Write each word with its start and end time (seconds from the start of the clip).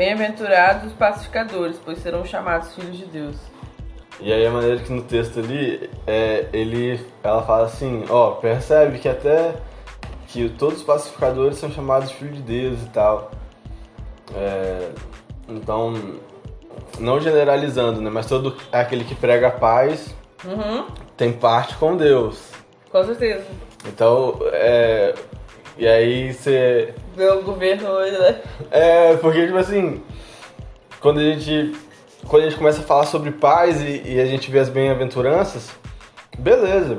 Bem-aventurados 0.00 0.86
os 0.86 0.92
pacificadores, 0.94 1.78
pois 1.84 1.98
serão 1.98 2.24
chamados 2.24 2.74
filhos 2.74 2.96
de 2.96 3.04
Deus. 3.04 3.36
E 4.18 4.32
aí 4.32 4.46
a 4.46 4.50
maneira 4.50 4.78
que 4.78 4.90
no 4.90 5.02
texto 5.02 5.40
ali, 5.40 5.90
é, 6.06 6.46
ele, 6.54 7.04
ela 7.22 7.42
fala 7.42 7.66
assim, 7.66 8.06
ó, 8.08 8.30
percebe 8.30 8.98
que 8.98 9.06
até 9.06 9.56
que 10.28 10.48
todos 10.48 10.78
os 10.78 10.84
pacificadores 10.84 11.58
são 11.58 11.70
chamados 11.70 12.12
filhos 12.12 12.36
de 12.36 12.40
Deus 12.40 12.82
e 12.82 12.88
tal. 12.88 13.30
É, 14.34 14.88
então, 15.46 15.92
não 16.98 17.20
generalizando, 17.20 18.00
né? 18.00 18.08
Mas 18.08 18.24
todo 18.24 18.56
aquele 18.72 19.04
que 19.04 19.14
prega 19.14 19.48
a 19.48 19.52
paz 19.52 20.14
Uhum, 20.46 20.86
tem 21.14 21.30
parte 21.30 21.76
com 21.76 21.94
Deus. 21.94 22.40
com 22.90 23.04
certeza. 23.04 23.44
Então, 23.86 24.38
é, 24.44 25.14
e 25.76 25.86
aí 25.86 26.32
você 26.32 26.94
Ver 27.20 27.32
o 27.32 27.42
governo 27.42 27.86
hoje, 27.86 28.18
né? 28.18 28.40
É, 28.70 29.14
porque, 29.16 29.44
tipo 29.44 29.58
assim, 29.58 30.02
quando 31.02 31.20
a 31.20 31.22
gente, 31.22 31.76
quando 32.26 32.44
a 32.44 32.48
gente 32.48 32.56
começa 32.56 32.80
a 32.80 32.82
falar 32.82 33.04
sobre 33.04 33.30
paz 33.30 33.78
e, 33.82 34.14
e 34.14 34.18
a 34.18 34.24
gente 34.24 34.50
vê 34.50 34.58
as 34.58 34.70
bem-aventuranças, 34.70 35.70
beleza. 36.38 36.96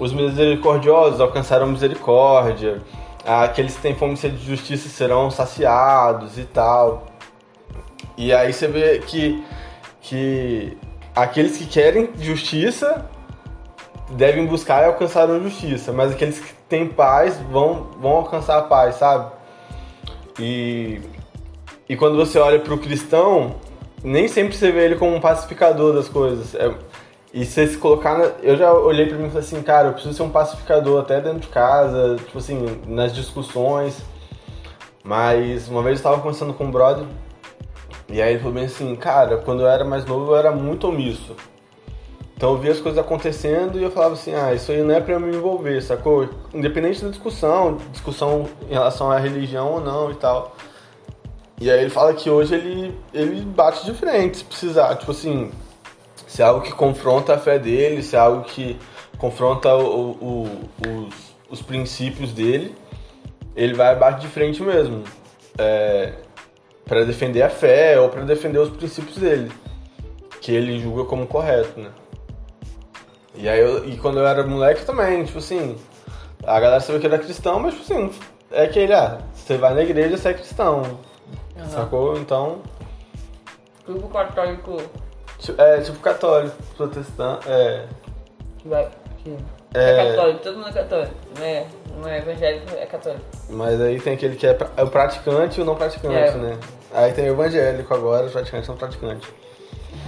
Os 0.00 0.10
misericordiosos 0.10 1.20
alcançaram 1.20 1.66
misericórdia, 1.66 2.80
aqueles 3.26 3.76
que 3.76 3.82
têm 3.82 3.94
fome 3.94 4.14
e 4.14 4.16
sede 4.16 4.38
de 4.38 4.46
justiça 4.46 4.88
serão 4.88 5.30
saciados 5.30 6.38
e 6.38 6.44
tal. 6.44 7.04
E 8.16 8.32
aí 8.32 8.54
você 8.54 8.66
vê 8.66 9.00
que, 9.00 9.44
que 10.00 10.78
aqueles 11.14 11.58
que 11.58 11.66
querem 11.66 12.08
justiça 12.18 13.04
devem 14.12 14.46
buscar 14.46 14.84
e 14.84 14.86
alcançarão 14.86 15.42
justiça, 15.42 15.92
mas 15.92 16.10
aqueles 16.10 16.38
que 16.38 16.54
têm 16.70 16.88
paz 16.88 17.36
vão, 17.50 17.88
vão 18.00 18.12
alcançar 18.12 18.56
a 18.56 18.62
paz, 18.62 18.94
sabe? 18.94 19.41
E, 20.38 21.00
e 21.88 21.96
quando 21.96 22.16
você 22.16 22.38
olha 22.38 22.58
para 22.60 22.74
o 22.74 22.78
cristão, 22.78 23.56
nem 24.02 24.28
sempre 24.28 24.56
você 24.56 24.70
vê 24.70 24.84
ele 24.86 24.96
como 24.96 25.14
um 25.14 25.20
pacificador 25.20 25.92
das 25.94 26.08
coisas. 26.08 26.54
É- 26.54 26.74
e 27.34 27.44
você 27.46 27.66
se 27.66 27.78
colocar. 27.78 28.18
na- 28.18 28.32
eu 28.42 28.56
já 28.56 28.72
olhei 28.72 29.06
para 29.06 29.16
mim 29.16 29.24
e 29.26 29.28
falei 29.28 29.42
assim, 29.44 29.62
cara, 29.62 29.88
eu 29.88 29.92
preciso 29.94 30.14
ser 30.14 30.22
um 30.22 30.30
pacificador 30.30 31.00
até 31.00 31.20
dentro 31.20 31.40
de 31.40 31.48
casa, 31.48 32.16
tipo 32.16 32.38
assim, 32.38 32.80
nas 32.86 33.14
discussões. 33.14 34.02
Mas 35.02 35.68
uma 35.68 35.82
vez 35.82 35.94
eu 35.94 36.00
estava 36.00 36.18
conversando 36.18 36.52
com 36.54 36.64
um 36.64 36.70
brother, 36.70 37.06
e 38.08 38.20
aí 38.20 38.32
ele 38.32 38.38
falou 38.38 38.54
bem 38.54 38.64
assim, 38.66 38.94
cara, 38.96 39.38
quando 39.38 39.62
eu 39.62 39.66
era 39.66 39.84
mais 39.84 40.04
novo 40.04 40.32
eu 40.32 40.36
era 40.36 40.52
muito 40.52 40.88
omisso. 40.88 41.34
Então 42.42 42.54
eu 42.54 42.58
via 42.58 42.72
as 42.72 42.80
coisas 42.80 42.98
acontecendo 42.98 43.78
e 43.78 43.84
eu 43.84 43.90
falava 43.92 44.14
assim, 44.14 44.34
ah, 44.34 44.52
isso 44.52 44.72
aí 44.72 44.82
não 44.82 44.92
é 44.92 45.04
eu 45.06 45.20
me 45.20 45.28
envolver, 45.32 45.80
sacou? 45.80 46.28
Independente 46.52 47.00
da 47.00 47.08
discussão, 47.08 47.76
discussão 47.92 48.48
em 48.68 48.72
relação 48.72 49.12
à 49.12 49.16
religião 49.16 49.74
ou 49.74 49.80
não 49.80 50.10
e 50.10 50.16
tal. 50.16 50.56
E 51.60 51.70
aí 51.70 51.78
ele 51.82 51.88
fala 51.88 52.12
que 52.12 52.28
hoje 52.28 52.52
ele, 52.56 52.98
ele 53.14 53.42
bate 53.42 53.86
de 53.86 53.94
frente, 53.94 54.38
se 54.38 54.44
precisar. 54.44 54.96
Tipo 54.96 55.12
assim, 55.12 55.52
se 56.26 56.42
é 56.42 56.44
algo 56.44 56.62
que 56.62 56.72
confronta 56.72 57.32
a 57.34 57.38
fé 57.38 57.60
dele, 57.60 58.02
se 58.02 58.16
é 58.16 58.18
algo 58.18 58.42
que 58.42 58.76
confronta 59.18 59.76
o- 59.76 60.10
o- 60.10 60.68
os, 60.88 61.14
os 61.48 61.62
princípios 61.62 62.32
dele, 62.32 62.74
ele 63.54 63.72
vai 63.72 63.94
bate 63.94 64.20
de 64.20 64.26
frente 64.26 64.60
mesmo. 64.64 65.04
É, 65.56 66.14
para 66.84 67.04
defender 67.04 67.42
a 67.42 67.48
fé 67.50 68.00
ou 68.00 68.08
para 68.08 68.22
defender 68.24 68.58
os 68.58 68.70
princípios 68.70 69.18
dele, 69.18 69.52
que 70.40 70.50
ele 70.50 70.80
julga 70.80 71.04
como 71.04 71.24
correto, 71.24 71.78
né? 71.78 71.90
E 73.34 73.48
aí 73.48 73.58
eu, 73.60 73.84
e 73.88 73.96
quando 73.96 74.18
eu 74.18 74.26
era 74.26 74.44
moleque 74.46 74.84
também, 74.84 75.24
tipo 75.24 75.38
assim, 75.38 75.76
a 76.44 76.60
galera 76.60 76.80
sabia 76.80 77.00
que 77.00 77.06
ele 77.06 77.14
era 77.14 77.24
cristão, 77.24 77.58
mas 77.60 77.74
tipo 77.74 77.92
assim, 77.92 78.10
é 78.50 78.66
que 78.66 78.78
ele, 78.78 78.92
ah, 78.92 79.18
você 79.34 79.56
vai 79.56 79.72
na 79.74 79.82
igreja, 79.82 80.16
você 80.16 80.28
é 80.30 80.34
cristão. 80.34 80.98
Aham. 81.56 81.68
Sacou? 81.70 82.16
Então, 82.18 82.60
Grupo 83.86 84.08
católico 84.08 84.76
é 85.58 85.80
tipo 85.80 85.98
católico, 86.00 86.54
protestante, 86.76 87.48
é. 87.48 87.86
vai. 88.64 88.88
que- 89.24 89.36
É. 89.74 89.90
É 90.08 90.10
católico, 90.10 90.38
todo 90.42 90.56
mundo 90.58 90.68
é 90.68 90.72
católico. 90.72 91.14
Não 91.38 91.44
é, 91.46 91.66
não 92.00 92.08
é 92.08 92.18
evangélico, 92.18 92.74
é 92.76 92.86
católico. 92.86 93.24
Mas 93.48 93.80
aí 93.80 93.98
tem 94.00 94.12
aquele 94.14 94.36
que 94.36 94.46
é, 94.46 94.56
é 94.76 94.82
o 94.82 94.88
praticante 94.88 95.58
e 95.58 95.62
o 95.62 95.64
não 95.66 95.74
praticante, 95.74 96.14
É. 96.14 96.32
né? 96.36 96.58
Aí 96.92 97.12
tem 97.12 97.24
o 97.30 97.32
evangélico 97.32 97.92
agora, 97.94 98.26
o 98.26 98.30
praticante 98.30 98.66
e 98.66 98.68
o 98.68 98.72
não 98.72 98.76
praticante. 98.78 99.26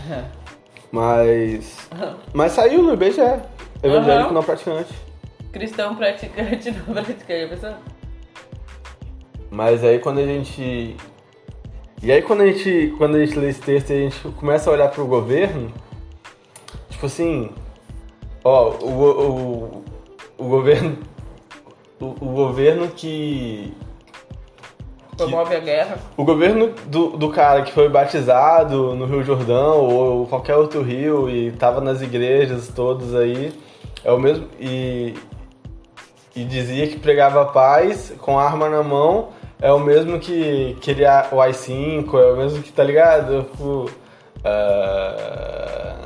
Mas. 0.92 1.88
Mas 2.32 2.52
saiu 2.52 2.82
no 2.82 2.94
IBGE. 2.94 3.20
Evangélico 3.82 4.26
Aham. 4.26 4.32
não 4.32 4.42
praticante. 4.42 4.94
Cristão 5.52 5.94
praticante, 5.94 6.70
não 6.86 6.94
praticante. 6.94 7.44
A 7.44 7.48
pessoa. 7.48 7.78
Mas 9.50 9.84
aí 9.84 9.98
quando 9.98 10.18
a 10.18 10.26
gente. 10.26 10.96
E 12.02 12.12
aí 12.12 12.22
quando 12.22 12.42
a 12.42 12.46
gente. 12.46 12.94
Quando 12.98 13.16
a 13.16 13.24
gente 13.24 13.38
lê 13.38 13.50
esse 13.50 13.60
texto 13.60 13.90
e 13.90 13.92
a 13.92 14.00
gente 14.10 14.28
começa 14.36 14.68
a 14.68 14.72
olhar 14.72 14.90
pro 14.90 15.06
governo, 15.06 15.72
tipo 16.90 17.06
assim, 17.06 17.50
ó, 18.42 18.70
o, 18.70 18.88
o, 18.88 19.84
o 20.38 20.44
governo. 20.48 20.98
O, 22.00 22.06
o 22.06 22.34
governo 22.34 22.88
que. 22.88 23.72
Promove 25.16 25.54
a 25.54 25.60
guerra. 25.60 25.98
O 26.16 26.24
governo 26.24 26.72
do, 26.86 27.10
do 27.16 27.30
cara 27.30 27.62
que 27.62 27.72
foi 27.72 27.88
batizado 27.88 28.94
no 28.94 29.06
Rio 29.06 29.22
Jordão 29.22 29.80
ou 29.80 30.26
qualquer 30.26 30.56
outro 30.56 30.82
rio 30.82 31.30
e 31.30 31.52
tava 31.52 31.80
nas 31.80 32.02
igrejas 32.02 32.68
todos 32.68 33.14
aí, 33.14 33.52
é 34.04 34.10
o 34.12 34.18
mesmo. 34.18 34.46
E, 34.58 35.14
e 36.34 36.44
dizia 36.44 36.86
que 36.88 36.98
pregava 36.98 37.46
paz 37.46 38.12
com 38.18 38.38
arma 38.38 38.68
na 38.68 38.82
mão, 38.82 39.28
é 39.60 39.72
o 39.72 39.78
mesmo 39.78 40.18
que 40.18 40.76
queria 40.80 41.28
o 41.30 41.40
AI-5, 41.40 42.14
é 42.14 42.32
o 42.32 42.36
mesmo 42.36 42.62
que, 42.62 42.72
tá 42.72 42.82
ligado? 42.82 43.44
Tipo, 43.44 43.90
ah, 44.44 46.03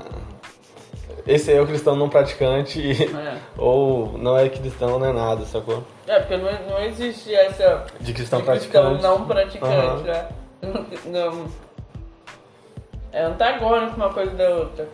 esse 1.26 1.50
aí 1.50 1.56
é 1.56 1.60
o 1.60 1.66
cristão 1.66 1.96
não 1.96 2.08
praticante, 2.08 2.80
e- 2.80 3.04
É. 3.14 3.38
ou 3.56 4.16
não 4.18 4.36
é 4.36 4.48
cristão, 4.48 4.98
não 4.98 5.06
é 5.06 5.12
nada, 5.12 5.44
sacou? 5.44 5.84
É, 6.06 6.18
porque 6.20 6.36
não, 6.36 6.50
não 6.68 6.82
existe 6.82 7.34
essa. 7.34 7.86
De 8.00 8.12
cristão 8.12 8.40
de 8.40 8.46
cristão 8.46 8.92
praticante. 8.96 9.02
não 9.02 9.26
praticante, 9.26 9.74
Aham. 9.74 10.02
né? 10.02 10.28
Não. 11.06 11.46
É 13.12 13.22
antagônico 13.24 13.96
uma 13.96 14.12
coisa 14.12 14.32
da 14.32 14.48
outra. 14.50 14.88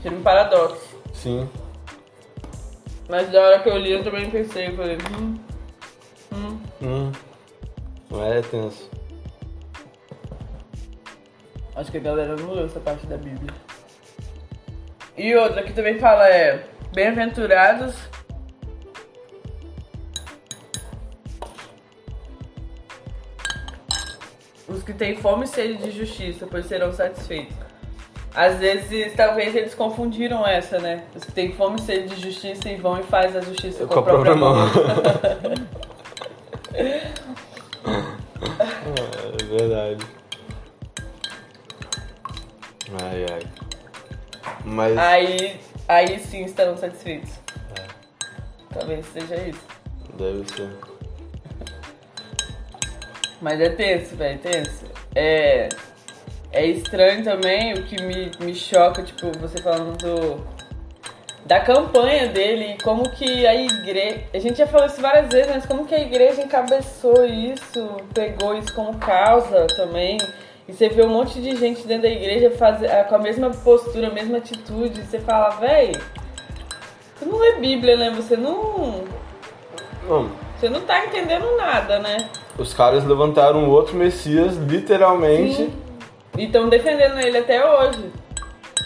Tira 0.00 0.14
um 0.14 0.22
paradoxo. 0.22 0.96
Sim. 1.12 1.48
Mas 3.08 3.30
da 3.30 3.40
hora 3.40 3.58
que 3.60 3.68
eu 3.68 3.76
li, 3.78 3.92
eu 3.92 4.02
também 4.04 4.30
pensei, 4.30 4.68
eu 4.68 4.76
falei, 4.76 4.96
hum, 5.18 5.38
hum. 6.32 6.58
Hum. 6.82 7.12
Não 8.10 8.24
é 8.24 8.40
tenso. 8.42 8.88
Acho 11.74 11.90
que 11.90 11.96
a 11.96 12.00
galera 12.00 12.36
não 12.36 12.52
leu 12.52 12.66
essa 12.66 12.78
parte 12.80 13.06
da 13.06 13.16
Bíblia. 13.16 13.52
E 15.16 15.34
outra 15.34 15.62
que 15.62 15.72
também 15.72 15.98
fala 15.98 16.28
é 16.28 16.64
Bem-aventurados 16.94 17.94
os 24.68 24.82
que 24.82 24.92
têm 24.92 25.16
fome 25.16 25.44
e 25.44 25.48
sede 25.48 25.76
de 25.76 25.90
justiça, 25.90 26.46
pois 26.50 26.66
serão 26.66 26.92
satisfeitos. 26.92 27.56
Às 28.34 28.58
vezes, 28.58 29.14
talvez 29.14 29.54
eles 29.54 29.74
confundiram 29.74 30.46
essa, 30.46 30.78
né? 30.78 31.04
Os 31.14 31.24
que 31.24 31.32
têm 31.32 31.52
fome 31.52 31.78
e 31.78 31.82
sede 31.82 32.14
de 32.14 32.20
justiça 32.20 32.68
e 32.68 32.76
vão 32.76 32.98
e 32.98 33.02
faz 33.02 33.36
a 33.36 33.40
justiça 33.40 33.86
com, 33.86 33.94
Com 33.94 34.00
a 34.00 34.02
própria 34.02 34.34
mão. 34.34 34.56
é 39.40 39.44
verdade. 39.44 40.06
Mas. 44.82 44.98
Aí, 44.98 45.60
aí 45.86 46.18
sim 46.18 46.44
estarão 46.44 46.76
satisfeitos. 46.76 47.30
Talvez 48.72 49.06
seja 49.06 49.36
isso. 49.36 49.64
Deve 50.14 50.44
ser. 50.48 50.68
Mas 53.40 53.60
é 53.60 53.68
tenso, 53.70 54.16
velho, 54.16 54.38
tenso. 54.40 54.84
É. 55.14 55.68
É 56.54 56.66
estranho 56.66 57.24
também 57.24 57.72
o 57.72 57.82
que 57.84 58.02
me, 58.02 58.30
me 58.40 58.54
choca, 58.54 59.02
tipo, 59.02 59.30
você 59.38 59.62
falando 59.62 59.96
do. 59.98 60.52
Da 61.46 61.58
campanha 61.60 62.28
dele 62.28 62.74
e 62.74 62.82
como 62.82 63.08
que 63.10 63.46
a 63.46 63.54
igreja. 63.54 64.24
A 64.34 64.38
gente 64.38 64.58
já 64.58 64.66
falou 64.66 64.86
isso 64.86 65.00
várias 65.00 65.28
vezes, 65.28 65.50
mas 65.50 65.66
como 65.66 65.86
que 65.86 65.94
a 65.94 66.00
igreja 66.00 66.42
encabeçou 66.42 67.24
isso, 67.24 67.96
pegou 68.14 68.56
isso 68.56 68.72
como 68.74 68.96
causa 68.98 69.66
também. 69.76 70.18
E 70.68 70.72
você 70.72 70.88
vê 70.88 71.02
um 71.02 71.08
monte 71.08 71.40
de 71.40 71.56
gente 71.56 71.86
dentro 71.86 72.02
da 72.02 72.08
igreja 72.08 72.50
fazer, 72.52 72.90
ah, 72.90 73.04
com 73.04 73.16
a 73.16 73.18
mesma 73.18 73.50
postura, 73.50 74.08
a 74.08 74.12
mesma 74.12 74.38
atitude. 74.38 75.00
E 75.00 75.04
você 75.04 75.18
fala, 75.18 75.50
véi, 75.56 75.92
você 77.16 77.24
não 77.24 77.38
lê 77.38 77.52
Bíblia, 77.56 77.96
né? 77.96 78.10
Você 78.10 78.36
não. 78.36 79.04
Não, 80.08 80.30
Você 80.58 80.68
não 80.68 80.80
tá 80.80 81.04
entendendo 81.06 81.56
nada, 81.56 81.98
né? 81.98 82.28
os 82.58 82.74
caras 82.74 83.04
levantaram 83.04 83.68
outro 83.70 83.96
Messias, 83.96 84.56
literalmente. 84.56 85.54
Sim. 85.56 85.72
E 86.36 86.44
estão 86.44 86.68
defendendo 86.68 87.18
ele 87.18 87.38
até 87.38 87.64
hoje. 87.64 88.10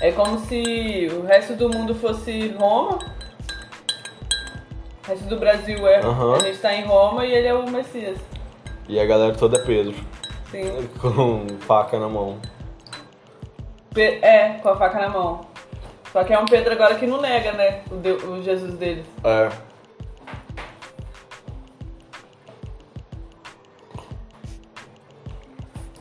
É 0.00 0.12
como 0.12 0.38
se 0.40 1.10
o 1.12 1.22
resto 1.26 1.54
do 1.54 1.68
mundo 1.68 1.94
fosse 1.94 2.48
Roma. 2.58 2.98
O 5.04 5.08
resto 5.08 5.24
do 5.26 5.36
Brasil 5.36 5.86
é. 5.86 6.00
Aham. 6.00 6.34
A 6.36 6.38
gente 6.40 6.58
tá 6.58 6.74
em 6.74 6.84
Roma 6.84 7.24
e 7.24 7.32
ele 7.34 7.48
é 7.48 7.54
o 7.54 7.68
Messias. 7.70 8.18
E 8.88 9.00
a 9.00 9.04
galera 9.06 9.34
toda 9.34 9.58
é 9.58 9.64
Pedro. 9.64 9.94
Sim. 10.50 10.88
com 11.00 11.46
faca 11.60 11.98
na 11.98 12.08
mão. 12.08 12.38
Pe- 13.92 14.18
É, 14.22 14.58
com 14.62 14.68
a 14.70 14.76
faca 14.76 14.98
na 15.00 15.08
mão. 15.08 15.40
Só 16.12 16.24
que 16.24 16.32
é 16.32 16.38
um 16.38 16.44
Pedro 16.46 16.72
agora 16.72 16.94
que 16.94 17.06
não 17.06 17.20
nega, 17.20 17.52
né? 17.52 17.82
O, 17.90 18.30
o 18.30 18.42
Jesus 18.42 18.74
deles. 18.74 19.04
É. 19.24 19.50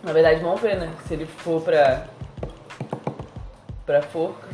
Na 0.04 0.14
verdade, 0.14 0.40
vamos 0.42 0.62
ver, 0.62 0.78
né? 0.78 0.94
Se 1.08 1.14
ele 1.16 1.26
for 1.26 1.62
pra. 1.62 2.06
pra 3.86 4.02
forca, 4.04 4.48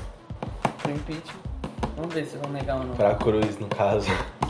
pro 0.81 0.91
impeachment. 0.91 1.41
Vamos 1.95 2.13
ver 2.13 2.25
se 2.25 2.37
vão 2.37 2.51
negar 2.51 2.77
ou 2.77 2.83
não. 2.85 2.95
Pra 2.95 3.15
cruz, 3.15 3.59
no 3.59 3.67
caso. 3.67 4.07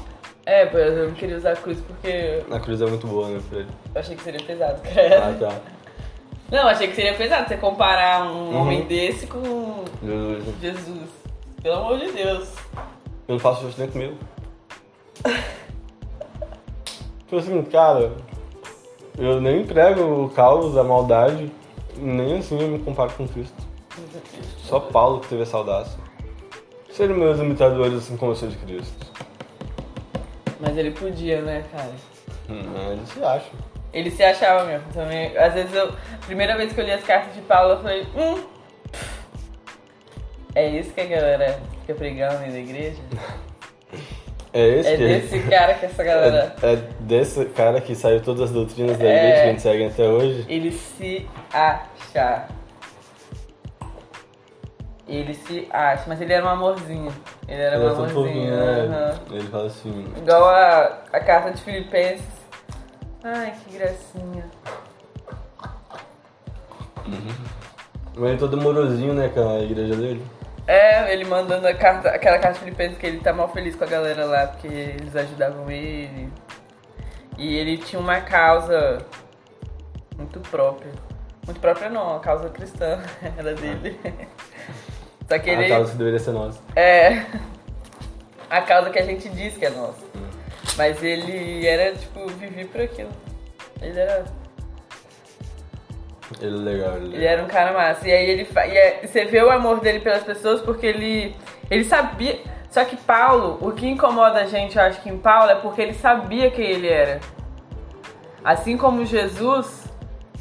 É, 0.45 0.65
pois 0.65 0.97
eu 0.97 1.07
não 1.09 1.13
queria 1.15 1.37
usar 1.37 1.55
cruz 1.57 1.79
porque 1.81 2.41
A 2.51 2.59
cruz 2.59 2.81
é 2.81 2.85
muito 2.87 3.05
boa, 3.07 3.29
né, 3.29 3.39
ele? 3.51 3.67
eu 3.93 4.01
achei 4.01 4.15
que 4.15 4.23
seria 4.23 4.41
pesado, 4.43 4.81
cara. 4.81 5.27
Ah, 5.29 5.35
tá. 5.39 5.59
Não, 6.51 6.67
achei 6.67 6.87
que 6.87 6.95
seria 6.95 7.13
pesado 7.13 7.47
você 7.47 7.57
comparar 7.57 8.23
um 8.25 8.49
Uhum. 8.49 8.61
homem 8.61 8.83
desse 8.85 9.27
com 9.27 9.85
Jesus. 10.03 10.55
Jesus. 10.61 11.09
Pelo 11.61 11.75
amor 11.75 11.99
de 11.99 12.11
Deus. 12.11 12.49
Eu 13.27 13.35
não 13.35 13.39
faço 13.39 13.67
isso 13.67 13.79
nem 13.79 13.89
comigo. 13.89 14.17
Tipo 17.25 17.37
assim, 17.37 17.61
cara, 17.63 18.11
eu 19.17 19.39
nem 19.39 19.63
prego 19.65 20.25
o 20.25 20.29
caos, 20.29 20.75
a 20.77 20.83
maldade, 20.83 21.49
nem 21.97 22.39
assim 22.39 22.59
eu 22.59 22.67
me 22.67 22.79
comparo 22.79 23.11
com 23.13 23.27
Cristo. 23.27 23.55
Só 24.57 24.79
Paulo 24.79 25.19
que 25.21 25.27
teve 25.29 25.43
essa 25.43 25.55
audácia. 25.57 25.97
Serem 26.91 27.15
meus 27.15 27.39
imitadores 27.39 27.93
assim 27.93 28.17
como 28.17 28.31
eu 28.31 28.35
sou 28.35 28.49
de 28.49 28.57
Cristo. 28.57 29.10
Mas 30.61 30.77
ele 30.77 30.91
podia, 30.91 31.41
né, 31.41 31.63
cara? 31.71 31.91
Hum, 32.49 32.91
eles 32.93 33.09
se 33.09 33.23
acham. 33.23 33.51
Ele 33.93 34.11
se 34.11 34.23
achava 34.23 34.63
mesmo 34.63 34.85
também. 34.93 35.35
Às 35.37 35.53
vezes 35.53 35.73
eu. 35.73 35.91
Primeira 36.25 36.55
vez 36.55 36.71
que 36.71 36.79
eu 36.79 36.85
li 36.85 36.91
as 36.91 37.03
cartas 37.03 37.33
de 37.33 37.41
Paulo, 37.41 37.73
eu 37.73 37.81
falei, 37.81 38.07
hum. 38.15 38.43
É 40.53 40.67
isso 40.67 40.91
que 40.91 41.01
a 41.01 41.05
galera 41.05 41.59
fica 41.81 41.95
pregando 41.95 42.37
aí 42.43 42.51
na 42.51 42.59
igreja? 42.59 42.97
É 44.53 44.67
esse 44.67 44.89
É 44.89 44.97
que 44.97 45.07
desse 45.07 45.39
cara 45.49 45.73
que 45.75 45.85
essa 45.85 46.03
galera. 46.03 46.53
é, 46.61 46.73
é 46.73 46.75
desse 46.99 47.45
cara 47.45 47.79
que 47.79 47.95
saiu 47.95 48.21
todas 48.21 48.41
as 48.41 48.51
doutrinas 48.51 48.97
da 48.97 49.05
É. 49.05 49.15
igreja 49.15 49.33
que 49.35 49.41
a 49.41 49.45
gente 49.51 49.61
segue 49.61 49.85
até 49.85 50.03
hoje. 50.03 50.45
Ele 50.49 50.71
se 50.73 51.25
acha. 51.53 52.47
Ele 55.13 55.33
se 55.33 55.67
acha, 55.71 56.05
mas 56.07 56.21
ele 56.21 56.31
era 56.31 56.45
um 56.45 56.49
amorzinho. 56.49 57.11
Ele 57.47 57.61
era 57.61 57.75
Ele 57.75 57.83
um 57.83 57.87
é 57.87 57.91
amorzinho. 57.91 58.23
fofinho, 58.25 58.55
né? 58.55 58.95
aham. 58.95 59.19
Ele 59.31 59.47
fala 59.47 59.65
assim. 59.67 60.13
Igual 60.17 60.45
a, 60.49 60.97
a 61.11 61.19
carta 61.19 61.51
de 61.51 61.61
Filipenses. 61.61 62.25
Ai, 63.23 63.53
que 63.63 63.77
gracinha. 63.77 64.45
Mas 68.15 68.23
ele 68.23 68.33
é 68.33 68.37
todo 68.37 68.57
morosinho, 68.57 69.13
né, 69.13 69.29
com 69.29 69.55
a 69.57 69.59
igreja 69.59 69.95
dele. 69.95 70.25
É, 70.67 71.11
ele 71.11 71.25
mandando 71.25 71.67
a 71.67 71.73
carta, 71.73 72.09
aquela 72.09 72.37
carta 72.39 72.59
de 72.59 72.65
Filipenses 72.65 72.97
que 72.97 73.05
ele 73.05 73.19
tá 73.19 73.33
mal 73.33 73.49
feliz 73.49 73.75
com 73.75 73.83
a 73.83 73.87
galera 73.87 74.25
lá, 74.25 74.47
porque 74.47 74.67
eles 74.67 75.15
ajudavam 75.15 75.69
ele. 75.69 76.31
E 77.37 77.55
ele 77.57 77.77
tinha 77.77 77.99
uma 77.99 78.21
causa 78.21 78.99
muito 80.15 80.39
própria. 80.39 80.91
Muito 81.45 81.59
própria 81.59 81.89
não, 81.89 82.15
a 82.15 82.19
causa 82.19 82.49
cristã 82.49 83.01
era 83.37 83.53
dele. 83.55 83.99
Só 85.31 85.39
que 85.39 85.49
A 85.49 85.53
ele. 85.53 85.69
causa 85.69 85.91
que 85.93 85.97
deveria 85.97 86.19
ser 86.19 86.31
nossa. 86.31 86.59
É. 86.75 87.23
A 88.49 88.61
causa 88.63 88.89
que 88.89 88.99
a 88.99 89.05
gente 89.05 89.29
diz 89.29 89.55
que 89.55 89.65
é 89.65 89.69
nossa. 89.69 90.03
Mas 90.77 91.01
ele 91.01 91.65
era, 91.65 91.95
tipo, 91.95 92.27
vivia 92.31 92.65
por 92.65 92.81
aquilo. 92.81 93.09
Ele 93.81 93.97
era. 93.97 94.25
Ele 96.41 96.55
é 96.57 96.59
legal, 96.73 96.97
ele 96.97 97.13
é 97.13 97.17
Ele 97.17 97.25
era 97.25 97.43
um 97.43 97.47
cara 97.47 97.71
massa. 97.71 98.05
E 98.09 98.11
aí 98.11 98.29
ele 98.29 98.43
fa- 98.43 98.67
e 98.67 98.75
é- 98.77 99.07
você 99.07 99.23
vê 99.23 99.41
o 99.41 99.49
amor 99.49 99.79
dele 99.79 100.01
pelas 100.01 100.21
pessoas 100.23 100.59
porque 100.59 100.85
ele. 100.85 101.33
Ele 101.69 101.85
sabia. 101.85 102.41
Só 102.69 102.83
que 102.83 102.97
Paulo, 102.97 103.57
o 103.61 103.71
que 103.71 103.87
incomoda 103.87 104.39
a 104.41 104.45
gente, 104.45 104.77
eu 104.77 104.83
acho 104.83 105.01
que 105.01 105.09
em 105.09 105.17
Paulo, 105.17 105.49
é 105.49 105.55
porque 105.55 105.81
ele 105.81 105.93
sabia 105.93 106.51
quem 106.51 106.65
ele 106.65 106.89
era. 106.89 107.21
Assim 108.43 108.75
como 108.75 109.05
Jesus, 109.05 109.85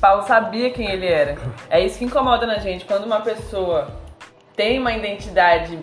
Paulo 0.00 0.24
sabia 0.24 0.70
quem 0.72 0.90
ele 0.90 1.06
era. 1.06 1.36
É 1.68 1.78
isso 1.78 1.96
que 1.96 2.04
incomoda 2.04 2.44
na 2.44 2.58
gente. 2.58 2.84
Quando 2.84 3.04
uma 3.04 3.20
pessoa 3.20 3.99
tem 4.60 4.78
uma 4.78 4.92
identidade 4.92 5.78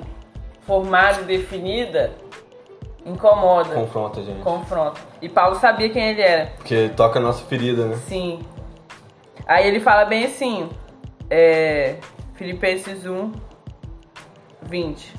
formada 0.62 1.22
e 1.22 1.24
definida, 1.24 2.12
incomoda, 3.04 3.74
Confronta 3.74 4.20
a 4.20 4.24
gente. 4.24 4.40
confronta. 4.44 5.02
E 5.20 5.28
Paulo 5.28 5.56
sabia 5.56 5.90
quem 5.90 6.10
ele 6.10 6.22
era. 6.22 6.52
Porque 6.58 6.90
toca 6.90 7.18
a 7.18 7.22
nossa 7.22 7.44
ferida, 7.46 7.86
né? 7.88 7.96
Sim. 8.08 8.40
Aí 9.48 9.68
ele 9.68 9.80
fala 9.80 10.06
bem 10.06 10.26
assim, 10.26 10.70
é, 11.28 11.96
Filipenses 12.36 13.04
1, 13.04 13.32
20. 14.62 15.16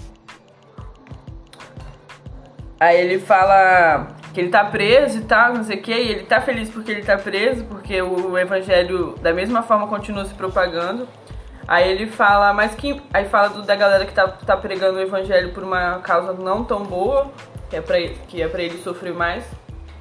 Aí 2.78 2.96
ele 3.00 3.18
fala 3.18 4.06
que 4.32 4.38
ele 4.38 4.50
tá 4.50 4.66
preso 4.66 5.18
e 5.18 5.22
tal, 5.22 5.52
não 5.52 5.64
sei 5.64 5.78
o 5.78 5.82
que, 5.82 5.92
e 5.92 6.10
ele 6.12 6.22
tá 6.26 6.40
feliz 6.40 6.70
porque 6.70 6.92
ele 6.92 7.02
tá 7.02 7.18
preso, 7.18 7.64
porque 7.64 8.00
o 8.00 8.38
evangelho 8.38 9.16
da 9.20 9.32
mesma 9.32 9.62
forma 9.64 9.88
continua 9.88 10.24
se 10.26 10.34
propagando. 10.34 11.08
Aí 11.68 11.88
ele 11.90 12.06
fala, 12.06 12.52
mas 12.54 12.74
que. 12.74 13.00
Aí 13.12 13.26
fala 13.26 13.50
do- 13.50 13.62
da 13.62 13.76
galera 13.76 14.06
que 14.06 14.12
tá, 14.14 14.26
tá 14.26 14.56
pregando 14.56 14.98
o 14.98 15.02
evangelho 15.02 15.52
por 15.52 15.62
uma 15.62 15.98
causa 15.98 16.32
não 16.32 16.64
tão 16.64 16.82
boa, 16.82 17.30
que 17.68 17.76
é 17.76 17.80
pra, 17.82 18.00
que 18.00 18.40
é 18.40 18.48
pra 18.48 18.62
ele 18.62 18.78
sofrer 18.82 19.12
mais. 19.12 19.44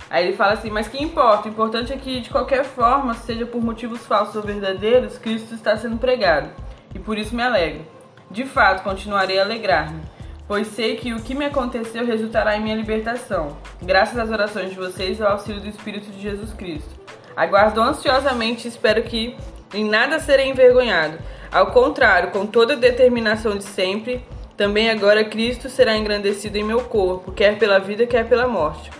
Aí 0.10 0.26
ele 0.26 0.38
fala 0.38 0.54
assim, 0.54 0.70
mas 0.70 0.88
que 0.88 1.04
importa? 1.04 1.50
O 1.50 1.52
importante 1.52 1.92
é 1.92 1.98
que, 1.98 2.22
de 2.22 2.30
qualquer 2.30 2.64
forma, 2.64 3.14
seja 3.14 3.46
por 3.46 3.62
motivos 3.62 4.06
falsos 4.06 4.38
ou 4.38 4.42
verdadeiros, 4.42 5.18
Cristo 5.18 5.54
está 5.54 5.76
sendo 5.76 5.98
pregado. 5.98 6.50
E 6.96 7.00
por 7.00 7.18
isso 7.18 7.36
me 7.36 7.44
alegro. 7.44 7.86
De 8.32 8.46
fato, 8.46 8.84
continuarei 8.84 9.38
a 9.38 9.44
alegrar-me, 9.44 10.00
pois 10.48 10.68
sei 10.68 10.96
que 10.96 11.12
o 11.14 11.22
que 11.22 11.36
me 11.36 11.44
aconteceu 11.46 12.06
resultará 12.06 12.56
em 12.56 12.62
minha 12.62 12.76
libertação, 12.76 13.58
graças 13.82 14.18
às 14.18 14.30
orações 14.30 14.70
de 14.70 14.76
vocês 14.78 15.20
e 15.20 15.24
ao 15.24 15.34
auxílio 15.34 15.60
do 15.62 15.68
Espírito 15.68 16.10
de 16.10 16.22
Jesus 16.22 16.54
Cristo. 16.54 16.90
Aguardo 17.36 17.82
ansiosamente 17.82 18.66
e 18.66 18.70
espero 18.70 19.04
que 19.04 19.36
em 19.74 19.84
nada 19.84 20.20
serei 20.20 20.50
envergonhado. 20.50 21.18
Ao 21.52 21.68
contrário, 21.68 22.32
com 22.32 22.46
toda 22.46 22.74
a 22.74 22.78
determinação 22.78 23.58
de 23.58 23.64
sempre, 23.64 24.22
também 24.56 24.90
agora 24.90 25.24
Cristo 25.24 25.70
será 25.70 25.96
engrandecido 25.96 26.58
em 26.58 26.64
meu 26.64 26.82
corpo, 26.82 27.32
quer 27.32 27.58
pela 27.58 27.80
vida, 27.80 28.06
quer 28.06 28.28
pela 28.28 28.48
morte. 28.48 28.92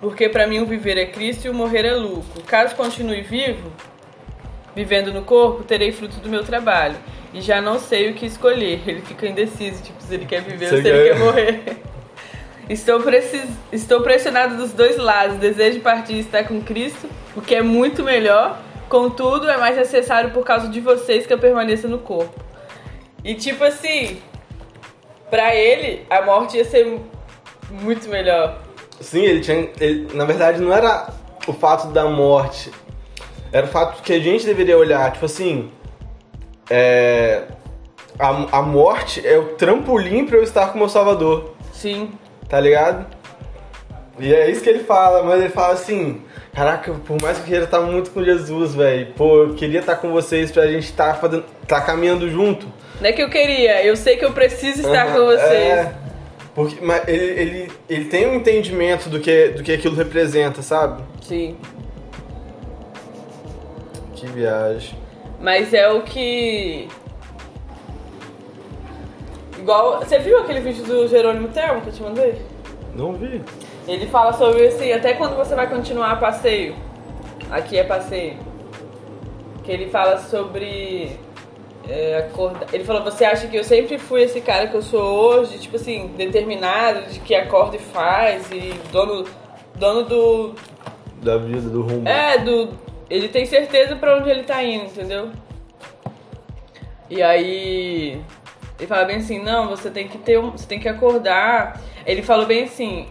Porque 0.00 0.28
para 0.28 0.46
mim 0.46 0.60
o 0.60 0.66
viver 0.66 0.96
é 0.96 1.06
Cristo 1.06 1.46
e 1.46 1.50
o 1.50 1.54
morrer 1.54 1.84
é 1.84 1.94
lucro. 1.94 2.42
Caso 2.46 2.76
continue 2.76 3.20
vivo, 3.22 3.72
vivendo 4.74 5.12
no 5.12 5.22
corpo, 5.22 5.64
terei 5.64 5.90
fruto 5.90 6.18
do 6.20 6.28
meu 6.28 6.44
trabalho. 6.44 6.96
E 7.34 7.40
já 7.40 7.60
não 7.60 7.78
sei 7.78 8.10
o 8.10 8.14
que 8.14 8.24
escolher. 8.24 8.80
Ele 8.86 9.02
fica 9.02 9.26
indeciso, 9.26 9.82
tipo, 9.82 10.00
se 10.02 10.14
ele 10.14 10.24
quer 10.24 10.40
viver 10.42 10.66
ou 10.66 10.70
Você 10.76 10.82
se 10.82 10.88
ele 10.88 11.02
quer- 11.08 11.12
quer 11.14 11.18
morrer. 11.18 11.76
Estou, 12.70 13.00
precis... 13.00 13.44
Estou 13.72 14.02
pressionado 14.02 14.56
dos 14.56 14.72
dois 14.72 14.96
lados. 14.96 15.36
Desejo 15.38 15.80
partir 15.80 16.14
e 16.14 16.20
estar 16.20 16.44
com 16.44 16.62
Cristo, 16.62 17.08
o 17.36 17.42
que 17.42 17.54
é 17.54 17.62
muito 17.62 18.02
melhor. 18.04 18.58
Contudo, 18.88 19.48
é 19.50 19.56
mais 19.56 19.76
necessário 19.76 20.30
por 20.30 20.44
causa 20.44 20.68
de 20.68 20.80
vocês 20.80 21.26
que 21.26 21.32
eu 21.32 21.38
permaneça 21.38 21.86
no 21.88 21.98
corpo. 21.98 22.32
E 23.24 23.34
tipo 23.34 23.62
assim, 23.64 24.20
pra 25.30 25.54
ele, 25.54 26.06
a 26.08 26.22
morte 26.22 26.56
ia 26.56 26.64
ser 26.64 27.00
muito 27.70 28.08
melhor. 28.08 28.58
Sim, 29.00 29.22
ele 29.22 29.40
tinha. 29.40 29.68
ele- 29.80 30.08
na 30.14 30.24
verdade, 30.24 30.60
não 30.60 30.72
era 30.72 31.08
o 31.46 31.52
fato 31.52 31.88
da 31.88 32.04
morte. 32.06 32.70
Era 33.52 33.66
o 33.66 33.68
fato 33.68 34.02
que 34.02 34.12
a 34.12 34.18
gente 34.18 34.44
deveria 34.46 34.76
olhar. 34.78 35.12
Tipo 35.12 35.26
assim. 35.26 35.70
É, 36.70 37.44
a, 38.18 38.58
a 38.58 38.62
morte 38.62 39.26
é 39.26 39.38
o 39.38 39.54
trampolim 39.54 40.26
pra 40.26 40.36
eu 40.36 40.42
estar 40.42 40.68
com 40.68 40.74
o 40.74 40.78
meu 40.78 40.88
Salvador. 40.88 41.54
Sim. 41.72 42.10
Tá 42.48 42.58
ligado? 42.60 43.06
E 44.20 44.34
é 44.34 44.50
isso 44.50 44.62
que 44.62 44.68
ele 44.68 44.84
fala, 44.84 45.22
mas 45.22 45.40
ele 45.40 45.50
fala 45.50 45.74
assim. 45.74 46.22
Caraca, 46.52 46.92
por 46.92 47.20
mais 47.22 47.36
que 47.38 47.44
eu 47.44 47.48
queira 47.48 47.64
estar 47.64 47.80
muito 47.80 48.10
com 48.10 48.22
Jesus, 48.24 48.74
velho. 48.74 49.12
Pô, 49.16 49.44
eu 49.44 49.54
queria 49.54 49.80
estar 49.80 49.96
com 49.96 50.10
vocês 50.10 50.50
pra 50.50 50.66
gente 50.66 50.84
estar 50.84 51.14
fazendo. 51.14 51.44
tá 51.66 51.80
caminhando 51.80 52.28
junto. 52.28 52.66
Não 53.00 53.08
é 53.08 53.12
que 53.12 53.22
eu 53.22 53.30
queria, 53.30 53.84
eu 53.84 53.94
sei 53.94 54.16
que 54.16 54.24
eu 54.24 54.32
preciso 54.32 54.80
estar 54.80 55.06
Aham, 55.06 55.12
com 55.12 55.24
vocês. 55.26 55.40
é. 55.52 55.94
porque, 56.52 56.84
mas 56.84 57.06
ele, 57.06 57.24
ele, 57.24 57.72
ele 57.88 58.04
tem 58.06 58.26
um 58.26 58.34
entendimento 58.34 59.08
do 59.08 59.20
que, 59.20 59.48
do 59.50 59.62
que 59.62 59.70
aquilo 59.70 59.94
representa, 59.94 60.62
sabe? 60.62 61.02
Sim. 61.22 61.56
Que 64.14 64.26
viagem. 64.26 64.98
Mas 65.40 65.72
é 65.72 65.88
o 65.88 66.02
que. 66.02 66.88
Igual. 69.58 70.00
Você 70.00 70.18
viu 70.18 70.38
aquele 70.38 70.58
vídeo 70.60 70.82
do 70.84 71.06
Jerônimo 71.06 71.48
Termo 71.48 71.80
que 71.82 71.88
eu 71.88 71.92
te 71.92 72.02
mandei? 72.02 72.42
Não 72.96 73.12
vi. 73.12 73.40
Ele 73.88 74.06
fala 74.06 74.34
sobre 74.34 74.66
assim, 74.66 74.92
até 74.92 75.14
quando 75.14 75.34
você 75.34 75.54
vai 75.54 75.66
continuar 75.68 76.20
passeio. 76.20 76.76
Aqui 77.50 77.78
é 77.78 77.84
passeio. 77.84 78.36
Que 79.64 79.72
ele 79.72 79.88
fala 79.88 80.18
sobre. 80.18 81.18
é, 81.88 82.18
acorda- 82.18 82.66
Ele 82.72 82.84
falou, 82.84 83.02
você 83.02 83.24
acha 83.24 83.48
que 83.48 83.56
eu 83.56 83.64
sempre 83.64 83.96
fui 83.98 84.22
esse 84.22 84.42
cara 84.42 84.66
que 84.66 84.74
eu 84.74 84.82
sou 84.82 85.00
hoje, 85.02 85.58
tipo 85.58 85.76
assim, 85.76 86.08
determinado, 86.18 87.10
de 87.10 87.18
que 87.20 87.34
acorda 87.34 87.76
e 87.76 87.78
faz, 87.78 88.50
e 88.52 88.74
dono, 88.92 89.24
dono 89.74 90.04
do. 90.04 90.54
Da 91.22 91.38
vida, 91.38 91.62
do 91.70 91.80
rumo. 91.82 92.06
É, 92.06 92.36
do, 92.38 92.68
ele 93.08 93.28
tem 93.28 93.46
certeza 93.46 93.96
pra 93.96 94.18
onde 94.18 94.28
ele 94.28 94.42
tá 94.42 94.62
indo, 94.62 94.84
entendeu? 94.84 95.30
E 97.10 97.22
aí 97.22 98.20
ele 98.78 98.86
fala 98.86 99.04
bem 99.06 99.16
assim, 99.16 99.42
não, 99.42 99.68
você 99.68 99.90
tem 99.90 100.06
que 100.06 100.18
ter 100.18 100.38
um, 100.38 100.50
você 100.50 100.66
tem 100.66 100.78
que 100.78 100.88
acordar. 100.88 101.80
Ele 102.06 102.22
falou 102.22 102.46
bem 102.46 102.64
assim, 102.64 103.06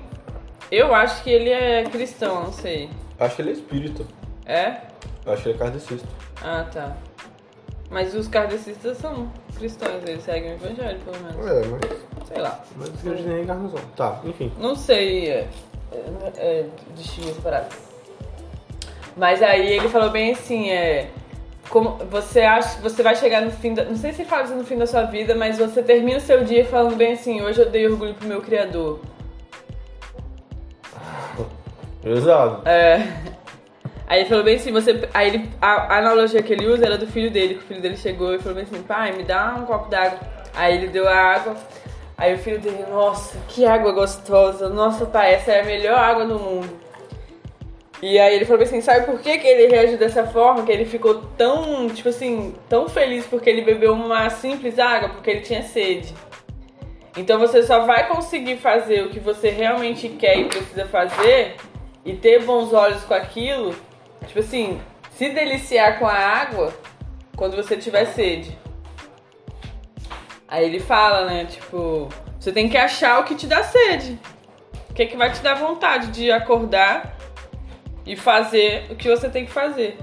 eu 0.71 0.93
acho 0.93 1.23
que 1.23 1.29
ele 1.29 1.49
é 1.49 1.83
cristão, 1.83 2.43
não 2.43 2.53
sei. 2.53 2.89
Acho 3.19 3.35
que 3.35 3.41
ele 3.41 3.49
é 3.49 3.53
espírita. 3.53 4.03
É? 4.45 4.77
Eu 5.25 5.33
acho 5.33 5.43
que 5.43 5.49
ele 5.49 5.55
é 5.55 5.59
kardecista. 5.59 6.07
Ah, 6.43 6.65
tá. 6.71 6.97
Mas 7.89 8.13
os 8.13 8.27
kardecistas 8.27 8.97
são 8.97 9.31
cristãos, 9.55 10.03
eles 10.05 10.23
seguem 10.23 10.51
o 10.51 10.55
evangelho, 10.55 10.99
pelo 10.99 11.17
menos. 11.23 11.47
É, 11.47 11.67
mas. 11.67 12.27
Sei 12.27 12.41
lá. 12.41 12.63
Mas 12.75 13.05
eu 13.05 13.15
de 13.15 13.23
nem 13.23 13.43
encarnação. 13.43 13.79
Tá, 13.95 14.19
enfim. 14.25 14.51
Não 14.59 14.75
sei 14.75 15.29
é, 15.29 15.47
é, 15.91 16.31
é, 16.37 16.65
distinguir 16.95 17.31
as 17.31 17.37
paradas. 17.37 17.73
Mas 19.15 19.41
aí 19.41 19.73
ele 19.73 19.89
falou 19.89 20.09
bem 20.09 20.31
assim, 20.31 20.69
é. 20.69 21.09
Como 21.69 21.97
você 22.09 22.41
acha 22.41 22.79
você 22.79 23.03
vai 23.03 23.15
chegar 23.15 23.41
no 23.41 23.51
fim 23.51 23.73
da. 23.73 23.83
Não 23.85 23.95
sei 23.95 24.13
se 24.13 24.23
fala 24.25 24.43
isso 24.43 24.55
no 24.55 24.63
fim 24.63 24.77
da 24.77 24.87
sua 24.87 25.03
vida, 25.03 25.35
mas 25.35 25.57
você 25.57 25.81
termina 25.81 26.17
o 26.17 26.21
seu 26.21 26.43
dia 26.43 26.65
falando 26.65 26.95
bem 26.95 27.13
assim, 27.13 27.41
hoje 27.41 27.61
eu 27.61 27.69
dei 27.69 27.87
orgulho 27.87 28.13
pro 28.13 28.27
meu 28.27 28.41
criador. 28.41 28.99
Exato. 32.03 32.67
É. 32.67 33.01
Aí 34.07 34.21
ele 34.21 34.29
falou 34.29 34.43
bem 34.43 34.55
assim, 34.55 34.71
você. 34.71 35.07
Aí 35.13 35.27
ele, 35.27 35.49
a, 35.61 35.95
a 35.95 35.97
analogia 35.97 36.41
que 36.41 36.53
ele 36.53 36.65
usa 36.67 36.85
era 36.85 36.97
do 36.97 37.07
filho 37.07 37.29
dele, 37.29 37.55
que 37.55 37.59
o 37.59 37.67
filho 37.67 37.81
dele 37.81 37.97
chegou 37.97 38.33
e 38.33 38.39
falou 38.39 38.55
bem 38.55 38.63
assim, 38.63 38.81
pai, 38.81 39.11
me 39.11 39.23
dá 39.23 39.55
um 39.57 39.65
copo 39.65 39.89
d'água. 39.89 40.19
Aí 40.55 40.75
ele 40.75 40.87
deu 40.87 41.07
a 41.07 41.15
água. 41.15 41.55
Aí 42.17 42.33
o 42.33 42.37
filho 42.37 42.59
dele, 42.59 42.85
nossa, 42.89 43.37
que 43.47 43.65
água 43.65 43.91
gostosa. 43.91 44.69
Nossa, 44.69 45.05
pai, 45.05 45.33
essa 45.33 45.51
é 45.51 45.61
a 45.61 45.65
melhor 45.65 45.99
água 45.99 46.25
do 46.25 46.39
mundo. 46.39 46.87
E 48.01 48.19
aí 48.19 48.35
ele 48.35 48.45
falou 48.45 48.61
assim, 48.61 48.79
sabe 48.79 49.05
por 49.05 49.19
que, 49.19 49.39
que 49.39 49.47
ele 49.47 49.67
reagiu 49.67 49.97
dessa 49.97 50.25
forma? 50.25 50.63
Que 50.63 50.71
ele 50.71 50.85
ficou 50.85 51.15
tão, 51.35 51.89
tipo 51.89 52.09
assim, 52.09 52.55
tão 52.69 52.87
feliz 52.87 53.25
porque 53.25 53.49
ele 53.49 53.63
bebeu 53.63 53.93
uma 53.93 54.29
simples 54.29 54.77
água, 54.77 55.09
porque 55.09 55.29
ele 55.31 55.41
tinha 55.41 55.63
sede. 55.63 56.13
Então 57.17 57.39
você 57.39 57.63
só 57.63 57.85
vai 57.85 58.07
conseguir 58.07 58.57
fazer 58.57 59.03
o 59.03 59.09
que 59.09 59.19
você 59.19 59.49
realmente 59.49 60.07
quer 60.09 60.37
e 60.37 60.45
precisa 60.45 60.85
fazer 60.85 61.55
e 62.07 62.15
ter 62.15 62.41
bons 62.45 62.71
olhos 62.71 63.03
com 63.03 63.13
aquilo, 63.13 63.75
tipo 64.25 64.39
assim, 64.39 64.79
se 65.11 65.27
deliciar 65.27 65.99
com 65.99 66.07
a 66.07 66.13
água 66.13 66.73
quando 67.35 67.57
você 67.57 67.75
tiver 67.75 68.05
sede. 68.05 68.57
Aí 70.47 70.63
ele 70.63 70.79
fala, 70.79 71.25
né, 71.25 71.43
tipo, 71.43 72.07
você 72.39 72.53
tem 72.53 72.69
que 72.69 72.77
achar 72.77 73.19
o 73.19 73.25
que 73.25 73.35
te 73.35 73.45
dá 73.45 73.61
sede. 73.61 74.17
O 74.89 74.93
que, 74.93 75.03
é 75.03 75.05
que 75.05 75.17
vai 75.17 75.33
te 75.33 75.41
dar 75.41 75.55
vontade 75.55 76.07
de 76.07 76.31
acordar 76.31 77.17
e 78.05 78.15
fazer 78.15 78.89
o 78.89 78.95
que 78.95 79.09
você 79.09 79.27
tem 79.29 79.45
que 79.45 79.51
fazer. 79.51 79.97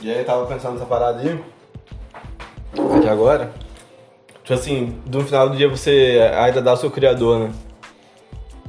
E 0.00 0.10
aí, 0.10 0.24
tava 0.24 0.46
pensando 0.46 0.74
nessa 0.74 0.86
parada 0.86 1.20
aí. 1.20 1.44
Aqui 2.96 3.08
agora. 3.08 3.52
Tipo 4.42 4.54
assim, 4.54 5.02
no 5.06 5.22
final 5.24 5.50
do 5.50 5.56
dia 5.56 5.68
você 5.68 6.32
ainda 6.34 6.62
dá 6.62 6.72
o 6.72 6.76
seu 6.76 6.90
criador, 6.90 7.40
né? 7.40 7.65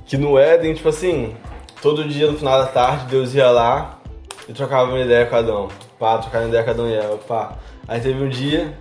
Que 0.07 0.17
no 0.17 0.39
Éden, 0.39 0.73
tipo 0.73 0.89
assim, 0.89 1.35
todo 1.81 2.03
dia 2.05 2.31
no 2.31 2.37
final 2.37 2.59
da 2.59 2.67
tarde 2.67 3.07
Deus 3.07 3.35
ia 3.35 3.51
lá 3.51 3.99
e 4.47 4.53
trocava 4.53 4.89
uma 4.89 5.01
ideia 5.01 5.25
com 5.25 5.35
Adão. 5.35 5.67
Pá, 5.99 6.17
trocava 6.17 6.45
uma 6.45 6.49
ideia 6.49 6.63
com 6.63 6.69
Adão 6.71 6.89
e 6.89 6.93
Eva, 6.93 7.17
pá. 7.17 7.57
Aí 7.87 7.99
teve 7.99 8.23
um 8.23 8.29
dia 8.29 8.73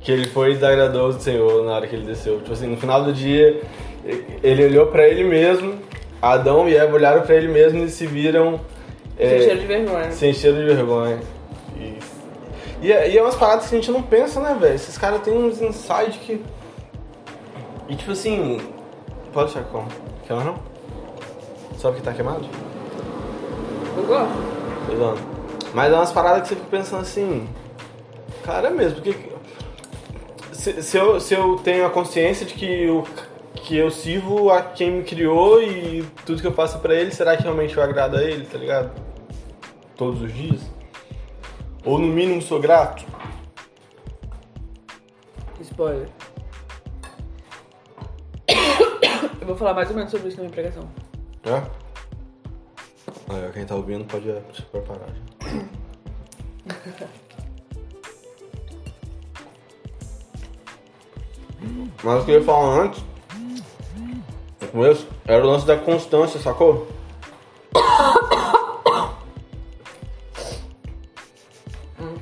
que 0.00 0.12
ele 0.12 0.26
foi 0.28 0.54
desagradou 0.54 1.12
do 1.12 1.20
Senhor 1.20 1.64
na 1.64 1.72
hora 1.72 1.86
que 1.86 1.96
ele 1.96 2.06
desceu. 2.06 2.38
Tipo 2.38 2.52
assim, 2.52 2.66
no 2.66 2.76
final 2.76 3.02
do 3.02 3.12
dia, 3.12 3.60
ele 4.42 4.64
olhou 4.64 4.86
para 4.86 5.08
ele 5.08 5.24
mesmo, 5.24 5.78
Adão 6.20 6.68
e 6.68 6.76
Eva 6.76 6.94
olharam 6.94 7.22
para 7.22 7.34
ele 7.34 7.48
mesmo 7.48 7.84
e 7.84 7.88
se 7.88 8.06
viram. 8.06 8.60
Sem 9.16 9.26
é, 9.26 9.40
cheiro 9.40 9.60
de 9.60 9.66
vergonha. 9.66 10.12
Sem 10.12 10.32
cheiro 10.32 10.56
de 10.58 10.64
vergonha. 10.74 11.18
E, 12.82 12.92
é, 12.92 13.10
e 13.10 13.18
é 13.18 13.22
umas 13.22 13.34
paradas 13.34 13.68
que 13.68 13.74
a 13.74 13.78
gente 13.78 13.90
não 13.90 14.02
pensa, 14.02 14.40
né, 14.40 14.56
velho? 14.58 14.74
Esses 14.74 14.96
caras 14.96 15.20
têm 15.22 15.34
uns 15.34 15.60
insights 15.60 16.16
que. 16.16 16.42
E 17.88 17.94
tipo 17.94 18.12
assim. 18.12 18.58
Pode 19.32 19.50
achar 19.50 19.64
como? 19.64 19.88
Quer 20.26 20.44
não? 20.44 20.58
Só 21.76 21.90
porque 21.90 22.02
tá 22.02 22.12
queimado? 22.12 22.44
Eu 23.96 24.06
gosto. 24.06 24.92
Exato. 24.92 25.20
Mas 25.72 25.92
é 25.92 25.96
umas 25.96 26.12
paradas 26.12 26.42
que 26.42 26.48
você 26.48 26.56
fica 26.56 26.68
pensando 26.68 27.02
assim. 27.02 27.48
Cara, 28.44 28.68
é 28.68 28.70
mesmo, 28.70 29.00
porque. 29.00 29.30
Se, 30.52 30.82
se, 30.82 30.96
eu, 30.96 31.20
se 31.20 31.32
eu 31.32 31.56
tenho 31.56 31.86
a 31.86 31.90
consciência 31.90 32.44
de 32.44 32.54
que, 32.54 32.88
o, 32.88 33.04
que 33.54 33.76
eu 33.76 33.90
sirvo 33.90 34.50
a 34.50 34.60
quem 34.60 34.90
me 34.90 35.04
criou 35.04 35.62
e 35.62 36.04
tudo 36.26 36.40
que 36.40 36.46
eu 36.46 36.52
faço 36.52 36.78
pra 36.80 36.94
ele, 36.94 37.12
será 37.12 37.36
que 37.36 37.44
realmente 37.44 37.76
eu 37.76 37.82
agrado 37.82 38.16
a 38.16 38.22
ele, 38.22 38.44
tá 38.44 38.58
ligado? 38.58 38.90
Todos 39.96 40.20
os 40.20 40.34
dias? 40.34 40.60
Ou 41.84 41.98
no 41.98 42.08
mínimo 42.08 42.42
sou 42.42 42.60
grato? 42.60 43.04
Spoiler. 45.60 46.08
Eu 49.40 49.46
vou 49.46 49.56
falar 49.56 49.74
mais 49.74 49.88
ou 49.90 49.96
menos 49.96 50.10
sobre 50.10 50.28
isso 50.28 50.36
na 50.36 50.42
minha 50.42 50.52
pregação. 50.52 50.88
É? 51.44 51.62
Ah, 53.28 53.50
quem 53.52 53.64
tá 53.64 53.74
ouvindo 53.74 54.04
pode 54.04 54.26
se 54.54 54.62
preparar 54.62 55.08
já. 55.08 55.14
Mas 62.02 62.22
o 62.22 62.24
que 62.24 62.30
eu 62.30 62.40
ia 62.40 62.44
falar 62.44 62.84
antes, 62.84 63.04
no 64.60 64.68
começo, 64.68 65.06
era 65.26 65.44
o 65.44 65.46
lance 65.46 65.66
da 65.66 65.76
constância, 65.76 66.40
sacou? 66.40 66.88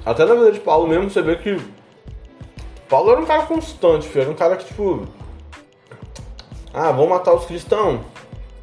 Até 0.05 0.25
na 0.25 0.35
vida 0.35 0.53
de 0.53 0.61
Paulo 0.61 0.89
mesmo, 0.89 1.11
você 1.11 1.23
vê 1.23 1.37
que 1.37 1.61
Paulo 2.89 3.11
era 3.13 3.21
um 3.21 3.27
cara 3.27 3.45
constante, 3.45 4.09
filho. 4.09 4.23
Era 4.23 4.31
um 4.31 4.35
cara 4.35 4.57
que, 4.57 4.65
tipo. 4.65 5.07
Ah, 6.81 6.93
vamos 6.93 7.09
matar 7.09 7.35
os 7.35 7.45
cristãos. 7.45 8.01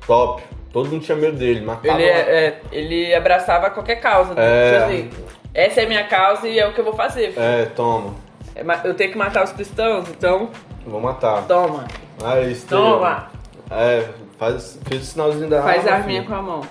Top. 0.08 0.42
Todo 0.72 0.90
mundo 0.90 1.04
tinha 1.04 1.18
medo 1.18 1.38
dele. 1.38 1.60
Matava... 1.60 2.00
Ele, 2.00 2.04
é, 2.10 2.20
é, 2.48 2.62
ele 2.72 3.14
abraçava 3.14 3.70
qualquer 3.70 3.98
causa. 3.98 4.34
Né? 4.34 4.42
É. 4.42 4.72
Tipo 4.72 4.86
assim, 4.86 5.10
essa 5.54 5.82
é 5.82 5.84
a 5.84 5.88
minha 5.88 6.08
causa 6.08 6.48
e 6.48 6.58
é 6.58 6.66
o 6.66 6.74
que 6.74 6.80
eu 6.80 6.86
vou 6.86 6.94
fazer. 6.94 7.32
filho. 7.34 7.44
É, 7.44 7.66
toma. 7.66 8.14
É 8.56 8.64
Eu 8.88 8.94
tenho 8.94 9.12
que 9.12 9.18
matar 9.18 9.44
os 9.44 9.52
cristãos, 9.52 10.08
então 10.10 10.50
Vou 10.86 11.02
matar. 11.02 11.44
toma. 11.46 11.86
Aí, 12.24 12.54
Estevam. 12.54 12.94
Toma. 12.94 13.30
É, 13.70 14.08
faz, 14.40 14.80
fez 14.88 15.02
o 15.02 15.06
sinalzinho 15.06 15.50
da 15.50 15.62
Faz 15.62 15.86
a 15.86 15.92
arma, 15.92 15.98
arminha 16.04 16.22
filho. 16.22 16.34
com 16.34 16.40
a 16.40 16.42
mão. 16.42 16.62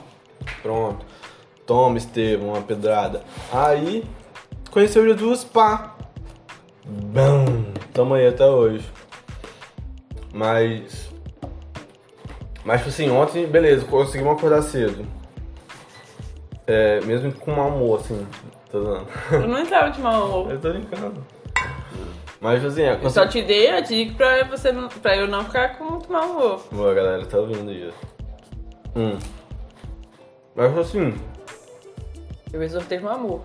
Pronto. 0.63 1.05
Toma, 1.67 1.99
Estevam, 1.99 2.49
uma 2.51 2.63
pedrada. 2.63 3.23
Aí, 3.53 4.03
conheceu 4.71 5.07
Jesus, 5.07 5.45
pá. 5.45 5.95
Bam. 6.87 7.67
Tamo 7.93 8.15
aí 8.15 8.27
até 8.29 8.47
hoje. 8.47 8.85
Mas. 10.33 11.04
Mas, 12.65 12.79
tipo 12.79 12.89
assim, 12.91 13.11
ontem, 13.11 13.47
beleza, 13.47 13.85
conseguimos 13.85 14.37
acordar 14.37 14.63
cedo. 14.63 15.07
É, 16.67 17.01
mesmo 17.03 17.33
com 17.33 17.53
mau 17.53 17.69
humor, 17.69 18.01
assim. 18.01 18.27
Tô 18.71 18.81
dando. 18.81 19.07
Eu 19.33 19.49
não 19.49 19.63
estava 19.63 19.91
de 19.91 20.01
mau 20.01 20.27
humor. 20.27 20.51
Eu 20.53 20.61
tô 20.61 20.71
brincando. 20.71 21.25
Mas, 22.41 22.57
tipo 22.57 22.67
assim, 22.69 22.83
é, 22.83 22.99
Eu 23.03 23.11
só 23.11 23.27
te 23.27 23.43
dei 23.43 23.71
a 23.71 23.81
dica 23.81 24.15
pra, 24.17 24.45
você, 24.45 24.73
pra 25.03 25.17
eu 25.17 25.29
não 25.29 25.45
ficar 25.45 25.77
com 25.77 25.85
muito 25.85 26.11
mau 26.11 26.31
humor. 26.31 26.61
Boa, 26.73 26.95
galera, 26.95 27.25
tá 27.27 27.39
ouvindo 27.39 27.71
isso. 27.71 27.97
Hum. 28.97 29.19
Mas, 30.55 30.79
assim, 30.79 31.15
Eu 32.53 32.63
exortei 32.63 32.99
no 32.99 33.09
amor. 33.11 33.41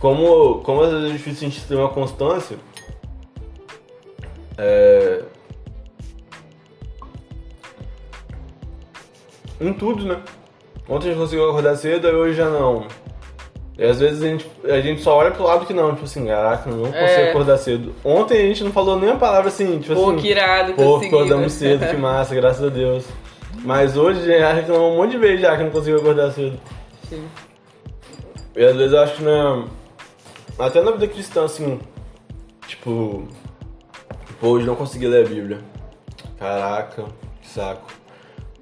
como, 0.00 0.60
como 0.62 0.82
às 0.82 0.90
vezes 0.90 1.10
é 1.10 1.12
difícil 1.12 1.46
a 1.46 1.50
gente 1.50 1.64
ter 1.66 1.74
uma 1.74 1.90
constância, 1.90 2.56
é... 4.56 5.22
Em 9.60 9.72
tudo, 9.72 10.04
né? 10.04 10.20
Ontem 10.88 11.08
a 11.08 11.10
gente 11.12 11.20
conseguiu 11.20 11.48
acordar 11.50 11.76
cedo, 11.76 12.06
aí 12.08 12.14
hoje 12.14 12.34
já 12.34 12.48
não. 12.48 12.86
E 13.78 13.84
às 13.84 14.00
vezes 14.00 14.22
a 14.22 14.26
gente, 14.26 14.50
a 14.64 14.80
gente 14.80 15.02
só 15.02 15.16
olha 15.16 15.30
pro 15.30 15.44
lado 15.44 15.66
que 15.66 15.72
não, 15.72 15.92
tipo 15.92 16.04
assim, 16.04 16.26
caraca, 16.26 16.68
não 16.70 16.78
consigo 16.86 16.96
É. 16.98 17.30
acordar 17.30 17.58
cedo. 17.58 17.94
Ontem 18.04 18.38
a 18.38 18.46
gente 18.46 18.64
não 18.64 18.72
falou 18.72 18.98
nem 18.98 19.08
uma 19.10 19.18
palavra 19.18 19.48
assim, 19.48 19.78
tipo 19.78 19.94
Pô, 19.94 20.10
assim. 20.10 20.18
que 20.18 20.28
irado, 20.30 20.72
Pô, 20.72 20.96
acordamos 20.96 21.52
cedo, 21.52 21.86
que 21.86 21.96
massa, 21.96 22.34
graças 22.34 22.64
a 22.64 22.68
Deus. 22.70 23.04
Mas 23.64 23.96
hoje 23.96 24.24
já 24.26 24.52
reclamou 24.52 24.92
um 24.94 24.96
monte 24.96 25.12
de 25.12 25.18
vezes 25.18 25.40
já 25.42 25.56
que 25.56 25.62
não 25.64 25.70
conseguiu 25.70 25.98
acordar 25.98 26.30
cedo. 26.32 26.58
Sim. 27.08 27.24
E 28.56 28.64
às 28.64 28.74
vezes 28.76 28.92
eu 28.92 29.00
acho 29.00 29.14
que 29.16 29.22
na. 29.22 29.64
Até 30.58 30.80
na 30.82 30.90
vida 30.92 31.06
cristã, 31.06 31.44
assim. 31.44 31.78
Tipo. 32.66 33.28
Pô, 34.40 34.48
hoje 34.48 34.66
não 34.66 34.74
consegui 34.74 35.06
ler 35.06 35.24
a 35.24 35.28
Bíblia. 35.28 35.58
Caraca, 36.38 37.04
que 37.40 37.48
saco. 37.48 37.92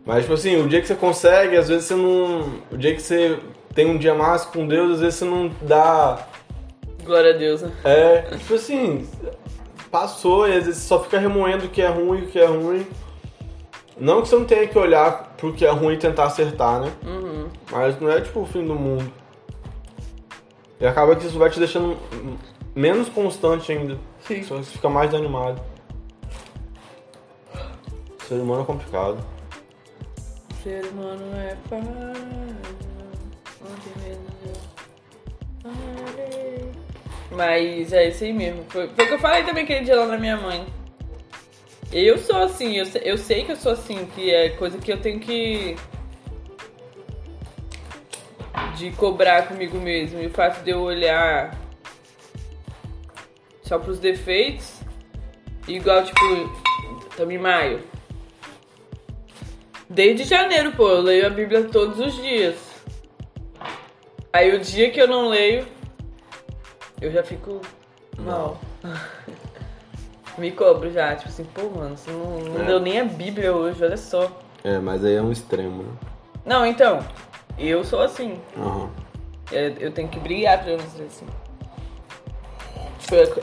Mas, 0.07 0.23
tipo 0.23 0.35
assim, 0.35 0.57
o 0.63 0.69
dia 0.69 0.81
que 0.81 0.87
você 0.87 0.95
consegue, 0.95 1.57
às 1.57 1.69
vezes 1.69 1.87
você 1.87 1.97
não. 1.97 2.61
O 2.71 2.79
dia 2.79 2.95
que 2.95 3.03
você 3.03 3.41
tem 3.75 3.91
um 3.91 3.99
dia 3.99 4.15
massa 4.15 4.49
com 4.49 4.67
Deus, 4.67 4.93
às 4.93 5.01
vezes 5.01 5.17
você 5.17 5.25
não 5.25 5.51
dá. 5.61 6.25
Glória 7.05 7.35
a 7.35 7.37
Deus, 7.37 7.63
né? 7.63 7.73
É, 7.83 8.21
tipo 8.37 8.55
assim. 8.55 9.09
Passou 9.91 10.49
e 10.49 10.53
às 10.53 10.67
vezes 10.67 10.83
você 10.83 10.89
só 10.89 11.03
fica 11.03 11.19
remoendo 11.19 11.67
o 11.67 11.69
que 11.69 11.83
é 11.83 11.89
ruim, 11.89 12.23
o 12.23 12.27
que 12.27 12.39
é 12.39 12.47
ruim. 12.47 12.87
Não 13.99 14.23
que 14.23 14.29
você 14.29 14.37
não 14.37 14.45
tenha 14.45 14.67
que 14.67 14.79
olhar 14.79 15.35
pro 15.37 15.53
que 15.53 15.65
é 15.65 15.71
ruim 15.71 15.95
e 15.95 15.99
tentar 15.99 16.25
acertar, 16.25 16.81
né? 16.81 16.93
Uhum. 17.05 17.49
Mas 17.71 17.99
não 18.01 18.11
é 18.11 18.21
tipo 18.21 18.41
o 18.41 18.47
fim 18.47 18.65
do 18.65 18.75
mundo. 18.75 19.11
E 20.79 20.87
acaba 20.87 21.17
que 21.17 21.27
isso 21.27 21.39
vai 21.39 21.49
te 21.49 21.59
deixando 21.59 21.97
menos 22.75 23.09
constante 23.09 23.73
ainda. 23.73 23.99
Sim. 24.21 24.43
Só 24.43 24.57
que 24.57 24.65
você 24.65 24.73
fica 24.73 24.89
mais 24.89 25.11
desanimado. 25.11 25.61
O 28.21 28.25
ser 28.29 28.35
humano 28.35 28.63
é 28.63 28.67
complicado. 28.67 29.36
Ser 30.67 30.85
humano 30.87 31.23
é 31.37 31.57
mesmo 34.03 34.27
eu. 34.45 34.53
Mas 37.31 37.93
é 37.93 38.09
isso 38.09 38.25
aí 38.25 38.33
mesmo. 38.33 38.65
Foi, 38.71 38.89
foi 38.89 39.05
o 39.05 39.09
que 39.09 39.15
eu 39.15 39.19
falei 39.21 39.45
também 39.45 39.63
aquele 39.63 39.85
dia 39.85 39.95
lá 39.95 40.07
na 40.07 40.19
minha 40.19 40.37
mãe. 40.37 40.67
Eu 41.93 42.19
sou 42.19 42.39
assim, 42.39 42.79
eu, 42.79 42.85
eu 43.05 43.17
sei 43.17 43.45
que 43.45 43.53
eu 43.53 43.57
sou 43.57 43.71
assim, 43.75 44.07
que 44.07 44.35
é 44.35 44.49
coisa 44.49 44.77
que 44.79 44.93
eu 44.93 45.01
tenho 45.01 45.21
que. 45.21 45.77
de 48.77 48.91
cobrar 48.91 49.47
comigo 49.47 49.79
mesmo. 49.79 50.21
E 50.21 50.27
o 50.27 50.31
fato 50.31 50.65
de 50.65 50.71
eu 50.73 50.81
olhar 50.81 51.57
só 53.63 53.79
pros 53.79 54.01
defeitos, 54.01 54.81
igual 55.69 56.03
tipo, 56.03 56.21
em 57.31 57.39
maio. 57.39 57.96
Desde 59.97 60.25
janeiro, 60.25 60.73
pô, 60.73 60.91
eu 60.91 61.01
leio 61.01 61.27
a 61.27 61.31
Bíblia 61.31 61.65
todos 61.73 61.99
os 61.99 62.15
dias. 62.17 62.55
Aí 64.31 64.55
o 64.55 64.61
dia 64.61 64.91
que 64.91 65.01
eu 65.01 65.09
não 65.09 65.31
leio, 65.31 65.67
eu 67.01 67.11
já 67.11 67.23
fico 67.23 67.63
mal. 68.19 68.61
Me 70.37 70.53
cobro 70.53 70.91
já, 70.93 71.17
tipo 71.17 71.31
assim, 71.31 71.45
pô, 71.45 71.63
mano, 71.71 71.97
você 71.97 72.11
não, 72.11 72.39
não 72.41 72.61
É. 72.61 72.67
deu 72.67 72.79
nem 72.79 73.01
a 73.01 73.05
Bíblia 73.07 73.55
hoje, 73.55 73.83
olha 73.83 73.97
só. 73.97 74.31
É, 74.63 74.79
mas 74.79 75.03
aí 75.03 75.15
é 75.15 75.23
um 75.23 75.33
extremo, 75.33 75.83
né? 75.83 75.93
Não, 76.45 76.67
então, 76.67 76.99
eu 77.59 77.83
sou 77.83 78.03
assim. 78.03 78.39
Aham. 78.55 78.91
É, 79.51 79.73
Eu 79.81 79.93
tenho 79.93 80.09
que 80.11 80.21
brigar 80.21 80.63
pra 80.63 80.73
eu 80.73 80.77
não 80.77 80.91
ser 80.91 81.05
assim. 81.05 81.27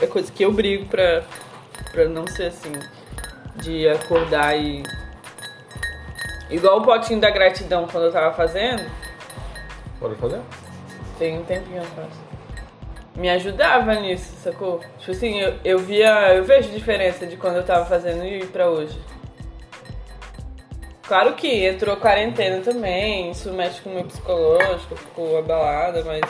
É 0.00 0.06
coisa 0.06 0.30
que 0.30 0.44
eu 0.44 0.52
brigo 0.52 0.86
pra, 0.86 1.24
pra 1.90 2.04
não 2.08 2.28
ser 2.28 2.44
assim. 2.44 2.70
De 3.56 3.88
acordar 3.88 4.56
e. 4.56 4.84
Igual 6.50 6.78
o 6.78 6.82
potinho 6.82 7.20
da 7.20 7.30
gratidão 7.30 7.86
quando 7.86 8.04
eu 8.04 8.12
tava 8.12 8.34
fazendo, 8.34 8.88
Bora 10.00 10.14
fazer? 10.16 10.40
tem 11.18 11.38
um 11.38 11.44
tempinho 11.44 11.82
faço. 11.84 12.22
Me 13.16 13.30
ajudava 13.30 13.94
nisso, 13.94 14.34
sacou? 14.42 14.80
Tipo 14.98 15.12
assim, 15.12 15.38
eu, 15.40 15.54
eu 15.64 15.78
via. 15.78 16.34
Eu 16.34 16.44
vejo 16.44 16.70
diferença 16.70 17.26
de 17.26 17.36
quando 17.36 17.56
eu 17.56 17.64
tava 17.64 17.86
fazendo 17.86 18.24
e 18.24 18.44
pra 18.46 18.68
hoje. 18.68 18.98
Claro 21.06 21.34
que 21.34 21.66
entrou 21.66 21.96
quarentena 21.96 22.60
também, 22.62 23.30
isso 23.30 23.52
mexe 23.52 23.80
com 23.82 23.90
o 23.90 23.94
meu 23.94 24.04
psicológico, 24.04 24.96
ficou 24.96 25.38
abalada, 25.38 26.02
mas. 26.04 26.22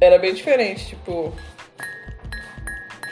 Era 0.00 0.18
bem 0.18 0.34
diferente, 0.34 0.88
tipo. 0.88 1.32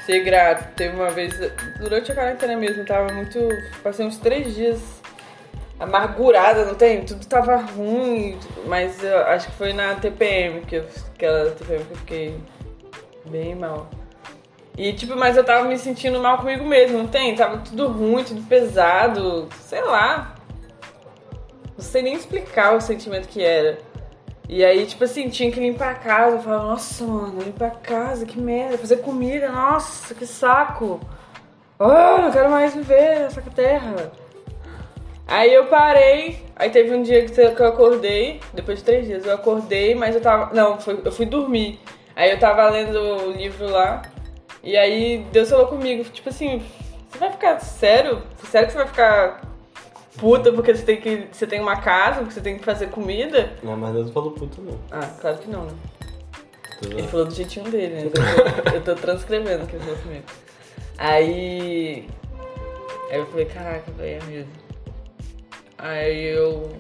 Ser 0.09 0.21
grato. 0.21 0.75
Teve 0.75 0.97
uma 0.97 1.11
vez. 1.11 1.35
Durante 1.79 2.11
a 2.11 2.15
quarentena 2.15 2.57
mesmo, 2.57 2.83
tava 2.83 3.13
muito. 3.13 3.47
Passei 3.83 4.07
uns 4.07 4.17
três 4.17 4.55
dias 4.55 4.81
amargurada, 5.79 6.65
não 6.65 6.75
tem? 6.75 7.05
Tudo 7.05 7.27
tava 7.27 7.57
ruim, 7.57 8.39
mas 8.65 9.05
acho 9.05 9.49
que 9.49 9.57
foi 9.57 9.75
na 9.75 9.97
TPM, 9.97 10.63
que 10.63 10.77
eu, 10.77 10.87
aquela 11.15 11.51
TPM 11.51 11.85
que 11.85 11.93
eu 11.93 11.97
fiquei 11.99 12.41
bem 13.27 13.55
mal. 13.55 13.91
E 14.79 14.95
tipo, 14.95 15.15
mas 15.15 15.37
eu 15.37 15.45
tava 15.45 15.69
me 15.69 15.77
sentindo 15.77 16.19
mal 16.21 16.39
comigo 16.39 16.65
mesmo, 16.65 16.97
não 16.97 17.07
tem? 17.07 17.35
Tava 17.35 17.59
tudo 17.59 17.89
ruim, 17.89 18.25
tudo 18.25 18.41
pesado, 18.45 19.47
sei 19.61 19.83
lá. 19.83 20.37
Não 21.77 21.85
sei 21.85 22.01
nem 22.01 22.15
explicar 22.15 22.75
o 22.75 22.81
sentimento 22.81 23.29
que 23.29 23.43
era. 23.43 23.79
E 24.49 24.65
aí, 24.65 24.87
tipo 24.87 25.05
assim, 25.05 25.29
tinha 25.29 25.53
que 25.53 25.61
limpar 25.61 25.91
a 25.91 25.95
casa. 25.95 26.37
Eu 26.37 26.43
falava, 26.43 26.65
nossa, 26.69 27.05
mano, 27.05 27.43
limpar 27.43 27.67
a 27.67 27.71
casa, 27.71 28.25
que 28.25 28.41
merda. 28.41 28.79
Fazer 28.79 28.97
comida, 28.99 29.51
nossa, 29.51 30.15
que 30.15 30.27
saco. 30.27 31.01
Ah, 31.79 32.19
não 32.23 32.33
quero 32.33 32.51
mais 32.51 32.75
viver 32.75 33.21
nessa 33.21 33.43
terra. 33.43 34.11
Aí 35.27 35.53
eu 35.53 35.67
parei, 35.67 36.43
aí 36.57 36.71
teve 36.71 36.95
um 36.95 37.03
dia 37.03 37.27
que 37.27 37.39
eu 37.39 37.67
acordei, 37.69 38.41
depois 38.55 38.79
de 38.79 38.85
três 38.85 39.07
dias 39.07 39.27
eu 39.27 39.35
acordei, 39.35 39.95
mas 39.95 40.15
eu 40.15 40.23
tava. 40.23 40.55
Não, 40.55 40.81
foi- 40.81 41.03
eu 41.05 41.13
fui 41.13 41.27
dormir. 41.27 41.79
Aí 42.17 42.31
eu 42.31 42.39
tava 42.39 42.67
lendo 42.71 42.99
o 42.99 43.31
livro 43.33 43.71
lá, 43.71 44.03
e 44.63 44.75
aí 44.77 45.27
Deus 45.31 45.51
falou 45.51 45.67
comigo, 45.67 46.03
tipo 46.05 46.31
assim, 46.31 46.63
você 47.09 47.19
vai 47.19 47.31
ficar 47.31 47.61
sério? 47.61 48.23
Sério 48.51 48.67
que 48.69 48.73
você 48.73 48.79
vai 48.79 48.87
ficar 48.89 49.41
puta 50.19 50.53
porque 50.53 50.75
você 50.75 50.83
tem 50.83 51.01
que. 51.01 51.29
Você 51.33 51.47
tem 51.47 51.61
uma 51.61 51.77
casa, 51.81 52.19
porque 52.21 52.35
você 52.35 52.41
tem 52.41 52.59
que 52.59 52.65
fazer 52.65 52.89
comida? 52.91 53.53
Não, 53.63 53.77
mas 53.77 53.93
Deus 53.95 54.07
não 54.07 54.13
falou 54.13 54.33
puto, 54.33 54.61
não. 54.61 54.79
Ah, 54.91 55.07
claro 55.21 55.39
que 55.39 55.49
não, 55.49 55.65
né? 55.65 55.73
Tô 56.83 56.89
Ele 56.91 57.09
falou 57.09 57.27
do 57.27 57.35
jeitinho 57.35 57.71
dele, 57.71 57.95
né? 57.95 58.03
Eu 58.05 58.11
tô, 58.11 58.71
eu 58.77 58.81
tô 58.85 58.95
transcrevendo 58.95 59.65
o 59.65 59.67
que 59.67 59.77
ele 59.77 59.85
falou 59.85 59.99
comigo. 60.01 60.25
Aí. 60.99 62.09
Aí 63.11 63.19
eu 63.19 63.27
falei, 63.27 63.47
caraca, 63.47 63.91
velho, 63.93 64.23
é 64.23 64.27
mesmo. 64.27 64.53
Aí 65.79 66.25
eu. 66.25 66.71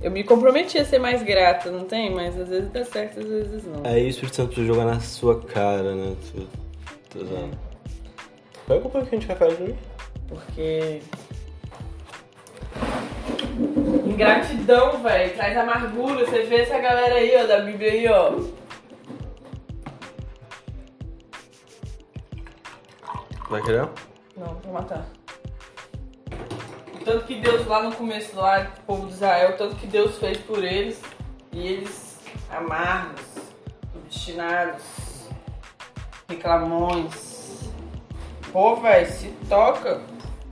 Eu 0.00 0.10
me 0.10 0.24
comprometi 0.24 0.78
a 0.78 0.84
ser 0.84 0.98
mais 0.98 1.22
grata, 1.22 1.70
não 1.70 1.84
tem? 1.84 2.10
Mas 2.10 2.36
às 2.38 2.48
vezes 2.48 2.68
dá 2.72 2.84
certo, 2.84 3.20
às 3.20 3.26
vezes 3.26 3.64
não. 3.64 3.82
Aí 3.84 4.04
o 4.04 4.08
Espírito 4.08 4.34
Santo 4.34 4.46
precisa 4.48 4.66
jogar 4.66 4.84
na 4.84 4.98
sua 4.98 5.40
cara, 5.40 5.94
né? 5.94 6.16
Tu- 6.32 6.48
Tô 7.10 7.18
usando. 7.20 7.56
Pega 8.66 8.86
um 8.86 8.90
pouquinho 8.90 9.20
de 9.20 9.26
café 9.28 9.48
de 9.48 9.62
mim. 9.62 9.78
Porque. 10.28 11.00
Ingratidão, 14.06 15.02
velho, 15.02 15.34
traz 15.34 15.56
amargura. 15.56 16.24
Você 16.26 16.42
vê 16.42 16.62
essa 16.62 16.78
galera 16.78 17.14
aí, 17.14 17.34
ó, 17.36 17.46
da 17.46 17.60
Bíblia 17.60 17.92
aí, 17.92 18.08
ó. 18.08 18.62
Vai 23.48 23.62
querer? 23.62 23.88
Não, 24.36 24.54
vou 24.62 24.72
matar. 24.72 25.06
O 26.94 27.04
tanto 27.04 27.26
que 27.26 27.34
Deus 27.40 27.66
lá 27.66 27.82
no 27.82 27.94
começo 27.94 28.36
lá, 28.36 28.70
o 28.78 28.82
povo 28.82 29.06
de 29.08 29.14
Israel, 29.14 29.50
o 29.50 29.56
tanto 29.58 29.76
que 29.76 29.86
Deus 29.86 30.18
fez 30.18 30.38
por 30.38 30.64
eles, 30.64 31.02
e 31.52 31.66
eles 31.66 32.20
amargos, 32.50 33.20
obstinados, 33.94 34.82
reclamões. 36.28 37.70
Pô, 38.52 38.76
velho, 38.76 39.12
se 39.12 39.28
toca. 39.48 40.00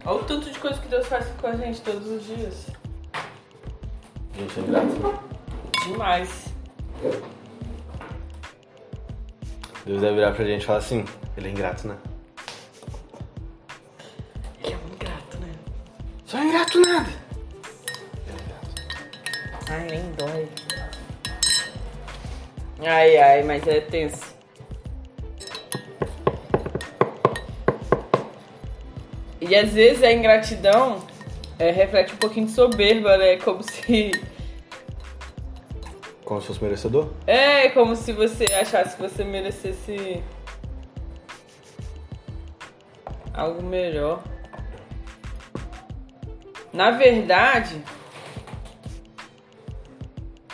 Olha 0.05 0.21
o 0.21 0.25
tanto 0.25 0.51
de 0.51 0.59
coisa 0.59 0.81
que 0.81 0.89
Deus 0.89 1.07
faz 1.07 1.27
com 1.41 1.47
a 1.47 1.57
gente 1.57 1.81
todos 1.83 2.07
os 2.07 2.27
dias. 2.27 2.67
Gente, 4.41 4.61
é 4.61 4.63
grato. 4.63 5.21
Demais. 5.85 6.47
Deus 9.85 10.01
deve 10.01 10.15
virar 10.15 10.33
pra 10.33 10.45
gente 10.47 10.63
e 10.63 10.65
falar 10.65 10.79
assim, 10.79 11.05
ele 11.37 11.49
é 11.49 11.51
ingrato, 11.51 11.87
né? 11.87 11.97
Ele 14.65 14.73
é 14.73 14.77
um 14.77 14.99
gato, 14.99 15.39
né? 15.41 15.53
Só 16.25 16.39
é 16.39 16.45
ingrato 16.45 16.81
nada. 16.81 17.11
Ai, 19.69 19.87
nem 19.91 20.13
dói. 20.13 20.49
Ai, 22.79 23.17
ai, 23.19 23.43
mas 23.43 23.67
é 23.67 23.81
tenso. 23.83 24.35
E 29.39 29.55
às 29.55 29.71
vezes 29.73 30.03
a 30.03 30.11
ingratidão 30.11 31.05
é, 31.59 31.71
reflete 31.71 32.15
um 32.15 32.17
pouquinho 32.17 32.47
de 32.47 32.53
soberba, 32.53 33.19
né? 33.19 33.37
Como 33.37 33.63
se. 33.63 34.30
Como 36.31 36.41
se 36.41 36.47
fosse 36.47 36.63
merecedor? 36.63 37.09
É 37.27 37.71
como 37.71 37.97
se 37.97 38.13
você 38.13 38.45
achasse 38.45 38.95
que 38.95 39.03
você 39.03 39.25
merecesse 39.25 40.23
algo 43.35 43.61
melhor. 43.65 44.23
Na 46.73 46.93
verdade, 46.93 47.83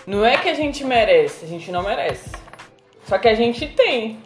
não 0.07 0.25
é 0.25 0.39
que 0.39 0.49
a 0.49 0.55
gente 0.55 0.83
merece, 0.83 1.45
a 1.45 1.49
gente 1.49 1.71
não 1.71 1.83
merece. 1.83 2.31
Só 3.05 3.19
que 3.19 3.29
a 3.29 3.35
gente 3.35 3.67
tem. 3.67 4.19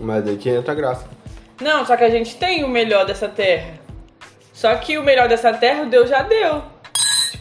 Mas 0.00 0.24
daí 0.24 0.36
que 0.38 0.50
entra 0.50 0.72
a 0.72 0.74
graça. 0.74 1.08
Não, 1.60 1.86
só 1.86 1.96
que 1.96 2.02
a 2.02 2.10
gente 2.10 2.36
tem 2.36 2.64
o 2.64 2.68
melhor 2.68 3.06
dessa 3.06 3.28
terra. 3.28 3.78
Só 4.52 4.74
que 4.74 4.98
o 4.98 5.04
melhor 5.04 5.28
dessa 5.28 5.54
terra, 5.54 5.84
o 5.84 5.88
Deus 5.88 6.10
já 6.10 6.22
deu. 6.22 6.67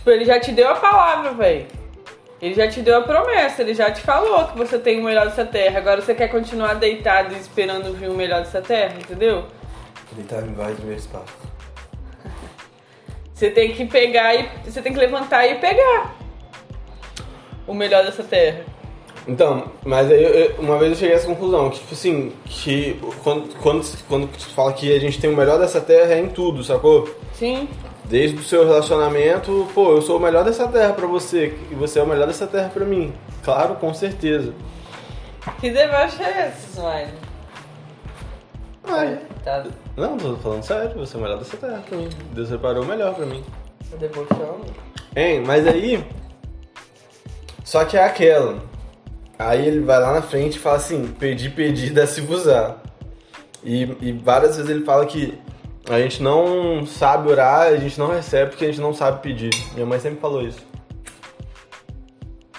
Tipo, 0.07 0.15
ele 0.15 0.23
já 0.25 0.39
te 0.39 0.53
deu 0.53 0.69
a 0.69 0.75
palavra, 0.75 1.33
velho. 1.33 1.65
Ele 2.41 2.53
já 2.53 2.65
te 2.69 2.81
deu 2.81 2.97
a 2.99 3.01
promessa, 3.01 3.61
ele 3.61 3.73
já 3.73 3.91
te 3.91 3.99
falou 3.99 4.45
que 4.47 4.57
você 4.57 4.79
tem 4.79 5.01
o 5.01 5.03
melhor 5.03 5.25
dessa 5.25 5.43
terra. 5.43 5.79
Agora 5.79 6.01
você 6.01 6.15
quer 6.15 6.29
continuar 6.29 6.75
deitado 6.75 7.33
e 7.35 7.37
esperando 7.37 7.93
vir 7.93 8.07
o 8.09 8.13
melhor 8.13 8.39
dessa 8.39 8.61
terra, 8.61 8.93
entendeu? 8.97 9.43
Deitar 10.13 10.43
em 10.43 10.53
vários 10.53 10.79
meus 10.79 11.01
espaços. 11.01 11.35
Você 13.33 13.49
tem 13.49 13.73
que 13.73 13.83
pegar 13.85 14.33
e. 14.33 14.47
Você 14.63 14.81
tem 14.81 14.93
que 14.93 14.99
levantar 14.99 15.45
e 15.45 15.55
pegar 15.55 16.15
o 17.67 17.73
melhor 17.73 18.05
dessa 18.05 18.23
terra. 18.23 18.61
Então, 19.27 19.69
mas 19.83 20.09
aí 20.09 20.23
eu- 20.23 20.29
eu- 20.29 20.55
uma 20.59 20.77
vez 20.77 20.91
eu 20.93 20.97
cheguei 20.99 21.15
a 21.15 21.17
essa 21.17 21.27
conclusão, 21.27 21.69
que 21.69 21.79
tipo 21.79 21.93
assim, 21.93 22.31
que 22.45 22.97
quando, 23.25 23.53
quando, 23.61 24.03
quando 24.07 24.27
tu 24.29 24.47
fala 24.51 24.71
que 24.71 24.95
a 24.95 24.99
gente 25.01 25.19
tem 25.19 25.29
o 25.29 25.35
melhor 25.35 25.59
dessa 25.59 25.81
terra 25.81 26.13
é 26.13 26.19
em 26.19 26.29
tudo, 26.29 26.63
sacou? 26.63 27.13
Sim. 27.33 27.67
Desde 28.09 28.37
o 28.37 28.43
seu 28.43 28.65
relacionamento, 28.65 29.67
pô, 29.73 29.91
eu 29.91 30.01
sou 30.01 30.17
o 30.17 30.19
melhor 30.19 30.45
dessa 30.45 30.67
terra 30.67 30.93
pra 30.93 31.05
você, 31.07 31.57
e 31.69 31.75
você 31.75 31.99
é 31.99 32.03
o 32.03 32.07
melhor 32.07 32.27
dessa 32.27 32.47
terra 32.47 32.69
pra 32.69 32.85
mim. 32.85 33.13
Claro, 33.43 33.75
com 33.75 33.93
certeza. 33.93 34.53
Que 35.59 35.69
deboche 35.69 36.23
é 36.23 36.47
esse, 36.47 36.71
Smile? 36.71 37.13
Ai, 38.85 39.19
Tá, 39.47 39.63
não, 39.95 40.17
tô 40.17 40.35
falando 40.35 40.63
sério, 40.63 40.93
você 40.97 41.15
é 41.15 41.19
o 41.19 41.23
melhor 41.23 41.37
dessa 41.39 41.55
terra 41.55 41.81
pra 41.87 41.97
mim. 41.97 42.09
Deus 42.33 42.49
separou 42.49 42.83
o 42.83 42.85
melhor 42.85 43.15
pra 43.15 43.25
mim. 43.25 43.41
debochando? 43.97 44.65
Hein, 45.15 45.41
mas 45.45 45.65
aí. 45.65 46.05
Só 47.63 47.85
que 47.85 47.95
é 47.95 48.03
aquela. 48.03 48.61
Aí 49.39 49.65
ele 49.65 49.79
vai 49.79 50.01
lá 50.01 50.11
na 50.11 50.21
frente 50.21 50.57
e 50.57 50.59
fala 50.59 50.75
assim: 50.75 51.07
pedi, 51.17 51.49
pedi, 51.49 51.91
dá-se 51.91 52.19
usar. 52.21 52.81
E, 53.63 53.83
e 54.01 54.11
várias 54.11 54.57
vezes 54.57 54.69
ele 54.69 54.83
fala 54.83 55.05
que 55.05 55.37
a 55.89 55.99
gente 56.01 56.21
não 56.21 56.85
sabe 56.85 57.29
orar, 57.29 57.67
a 57.67 57.77
gente 57.77 57.97
não 57.97 58.07
recebe 58.07 58.51
porque 58.51 58.65
a 58.65 58.67
gente 58.67 58.81
não 58.81 58.93
sabe 58.93 59.21
pedir. 59.21 59.51
Minha 59.73 59.85
mãe 59.85 59.99
sempre 59.99 60.19
falou 60.19 60.41
isso. 60.41 60.65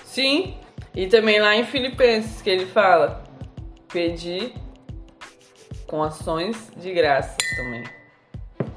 Sim. 0.04 0.54
E 0.94 1.06
também 1.06 1.40
lá 1.40 1.54
em 1.54 1.64
Filipenses, 1.64 2.40
que 2.40 2.50
ele 2.50 2.66
fala: 2.66 3.22
pedir 3.88 4.54
com 5.86 6.02
ações 6.02 6.70
de 6.76 6.92
graças 6.92 7.36
também. 7.56 7.84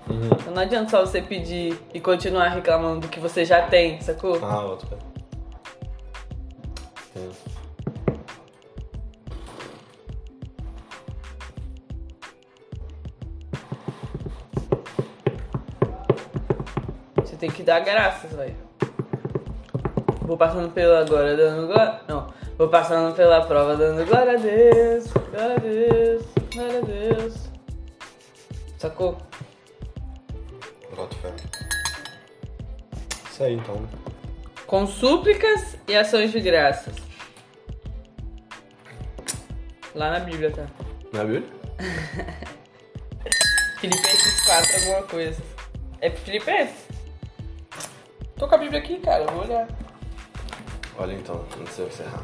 Então 0.10 0.54
não 0.54 0.62
adianta 0.62 0.90
só 0.90 1.06
você 1.06 1.22
pedir 1.22 1.80
e 1.94 2.00
continuar 2.00 2.50
reclamando 2.50 3.02
do 3.02 3.08
que 3.08 3.20
você 3.20 3.46
já 3.46 3.62
tem, 3.68 4.02
sacou? 4.02 4.38
Ah, 4.44 4.66
outro 4.66 4.88
pé. 4.88 4.98
Tem. 7.14 7.30
Tem 17.42 17.50
que 17.50 17.64
dar 17.64 17.80
graças, 17.80 18.32
velho. 18.34 18.56
Vou 20.22 20.38
passando 20.38 20.72
pela 20.72 21.00
agora 21.00 21.36
dando 21.36 21.66
glória. 21.66 22.00
Não. 22.08 22.32
Vou 22.56 22.70
passando 22.70 23.16
pela 23.16 23.44
prova 23.48 23.76
dando 23.76 24.06
glória 24.06 24.34
a 24.34 24.38
Deus. 24.38 25.12
Glória 25.12 25.56
a 25.56 25.60
Deus. 25.60 26.22
Glória 26.54 26.78
a 26.78 26.82
Deus. 26.82 27.50
Sacou? 28.78 29.18
Boto 30.96 31.18
fé. 31.18 31.34
Isso 33.32 33.44
aí 33.44 33.56
então. 33.56 33.90
Com 34.68 34.86
súplicas 34.86 35.76
e 35.88 35.96
ações 35.96 36.32
de 36.32 36.40
graças. 36.40 36.94
Lá 39.96 40.12
na 40.12 40.20
Bíblia, 40.20 40.52
tá? 40.52 40.68
Na 41.12 41.24
Bíblia? 41.24 41.50
Filipenses 43.82 44.46
4, 44.46 44.76
alguma 44.76 45.02
coisa. 45.08 45.42
É 46.02 46.12
Filipenses? 46.12 46.81
Com 48.52 48.56
a 48.56 48.58
Bíblia 48.58 48.80
aqui, 48.82 48.98
cara. 49.00 49.24
Vou 49.32 49.46
olhar. 49.46 49.66
Olha 51.00 51.14
então, 51.14 51.46
antes 51.58 51.74
de 51.74 51.84
eu 51.84 51.88
encerrar. 51.88 52.22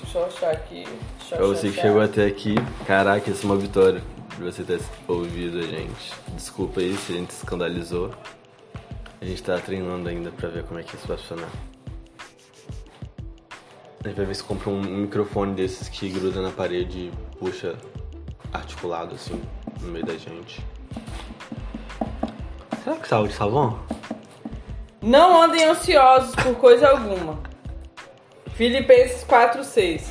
Deixa 0.00 0.18
eu 0.18 0.26
achar 0.26 0.50
aqui. 0.52 0.84
Deixa 1.18 1.34
eu 1.34 1.38
Pra 1.38 1.46
você 1.48 1.62
que 1.62 1.80
achar. 1.80 1.88
chegou 1.88 2.00
até 2.02 2.24
aqui, 2.24 2.54
caraca, 2.86 3.28
isso 3.28 3.44
é 3.44 3.50
uma 3.50 3.56
vitória. 3.58 4.00
Por 4.28 4.44
você 4.44 4.62
ter 4.62 4.80
ouvido 5.08 5.58
a 5.58 5.62
gente. 5.62 6.14
Desculpa 6.36 6.78
aí 6.78 6.96
se 6.96 7.14
a 7.14 7.16
gente 7.16 7.30
escandalizou. 7.30 8.14
A 9.20 9.24
gente 9.24 9.42
tá 9.42 9.58
treinando 9.58 10.08
ainda 10.08 10.30
pra 10.30 10.48
ver 10.48 10.62
como 10.62 10.78
é 10.78 10.84
que 10.84 10.94
isso 10.94 11.08
vai 11.08 11.16
funcionar. 11.16 11.50
A 14.04 14.08
gente 14.08 14.16
vai 14.18 14.24
ver 14.24 14.36
se 14.36 14.44
compra 14.44 14.70
um 14.70 14.82
microfone 14.82 15.52
desses 15.52 15.88
que 15.88 16.08
gruda 16.10 16.40
na 16.40 16.52
parede 16.52 17.10
e 17.10 17.12
puxa 17.40 17.74
articulado 18.52 19.16
assim, 19.16 19.42
no 19.80 19.88
meio 19.88 20.06
da 20.06 20.16
gente. 20.16 20.64
Será 22.86 22.96
que 22.98 23.08
saiu 23.08 23.26
de 23.26 23.32
sabão? 23.32 23.80
Não 25.02 25.42
andem 25.42 25.64
ansiosos 25.64 26.32
por 26.36 26.54
coisa 26.54 26.88
alguma. 26.88 27.40
Filipenses 28.54 29.24
4, 29.24 29.64
6. 29.64 30.08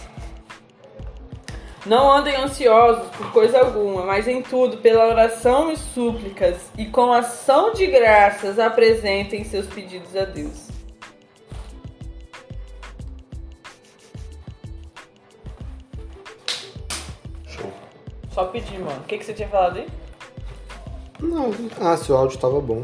Não 1.86 2.12
andem 2.12 2.36
ansiosos 2.36 3.08
por 3.16 3.32
coisa 3.32 3.60
alguma, 3.60 4.04
mas 4.04 4.28
em 4.28 4.42
tudo, 4.42 4.80
pela 4.80 5.08
oração 5.08 5.72
e 5.72 5.78
súplicas, 5.78 6.70
e 6.78 6.86
com 6.88 7.14
ação 7.14 7.72
de 7.72 7.88
graças, 7.88 8.60
apresentem 8.60 9.46
seus 9.46 9.68
pedidos 9.68 10.14
a 10.14 10.26
Deus. 10.26 10.68
Show. 17.48 17.72
Só 18.32 18.44
pedir, 18.48 18.80
mano. 18.80 19.00
O 19.00 19.04
que, 19.06 19.18
que 19.18 19.24
você 19.24 19.34
tinha 19.34 19.48
falado 19.48 19.78
aí? 19.78 19.88
Não, 21.26 21.52
ah, 21.82 21.98
seu 21.98 22.16
áudio 22.16 22.38
tava 22.40 22.62
bom. 22.62 22.82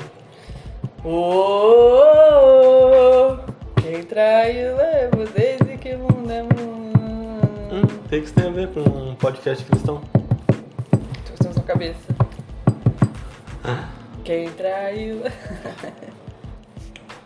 Oh, 1.03 1.99
quem 3.81 4.03
traiu 4.03 4.75
leva 4.75 5.25
desde 5.25 5.77
que 5.77 5.95
mundo 5.95 6.31
é 6.31 6.41
mundo. 6.43 6.99
Hum, 7.71 7.81
o 8.05 8.09
que 8.09 8.15
isso 8.17 8.33
tem 8.33 8.47
a 8.47 8.51
ver 8.51 8.69
com 8.69 8.81
um 8.81 9.15
podcast 9.15 9.63
cristão? 9.65 10.01
Tô 10.49 11.33
com 11.37 11.43
na 11.47 11.53
sua 11.53 11.63
cabeça. 11.63 11.99
Quem 14.23 14.49
traiu. 14.51 15.21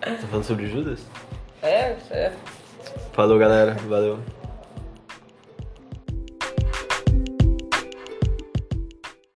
Tá 0.01 0.27
falando 0.29 0.43
sobre 0.43 0.67
Judas? 0.67 0.99
É, 1.63 1.95
é. 2.11 2.31
Falou 3.13 3.39
galera, 3.39 3.75
valeu. 3.87 4.19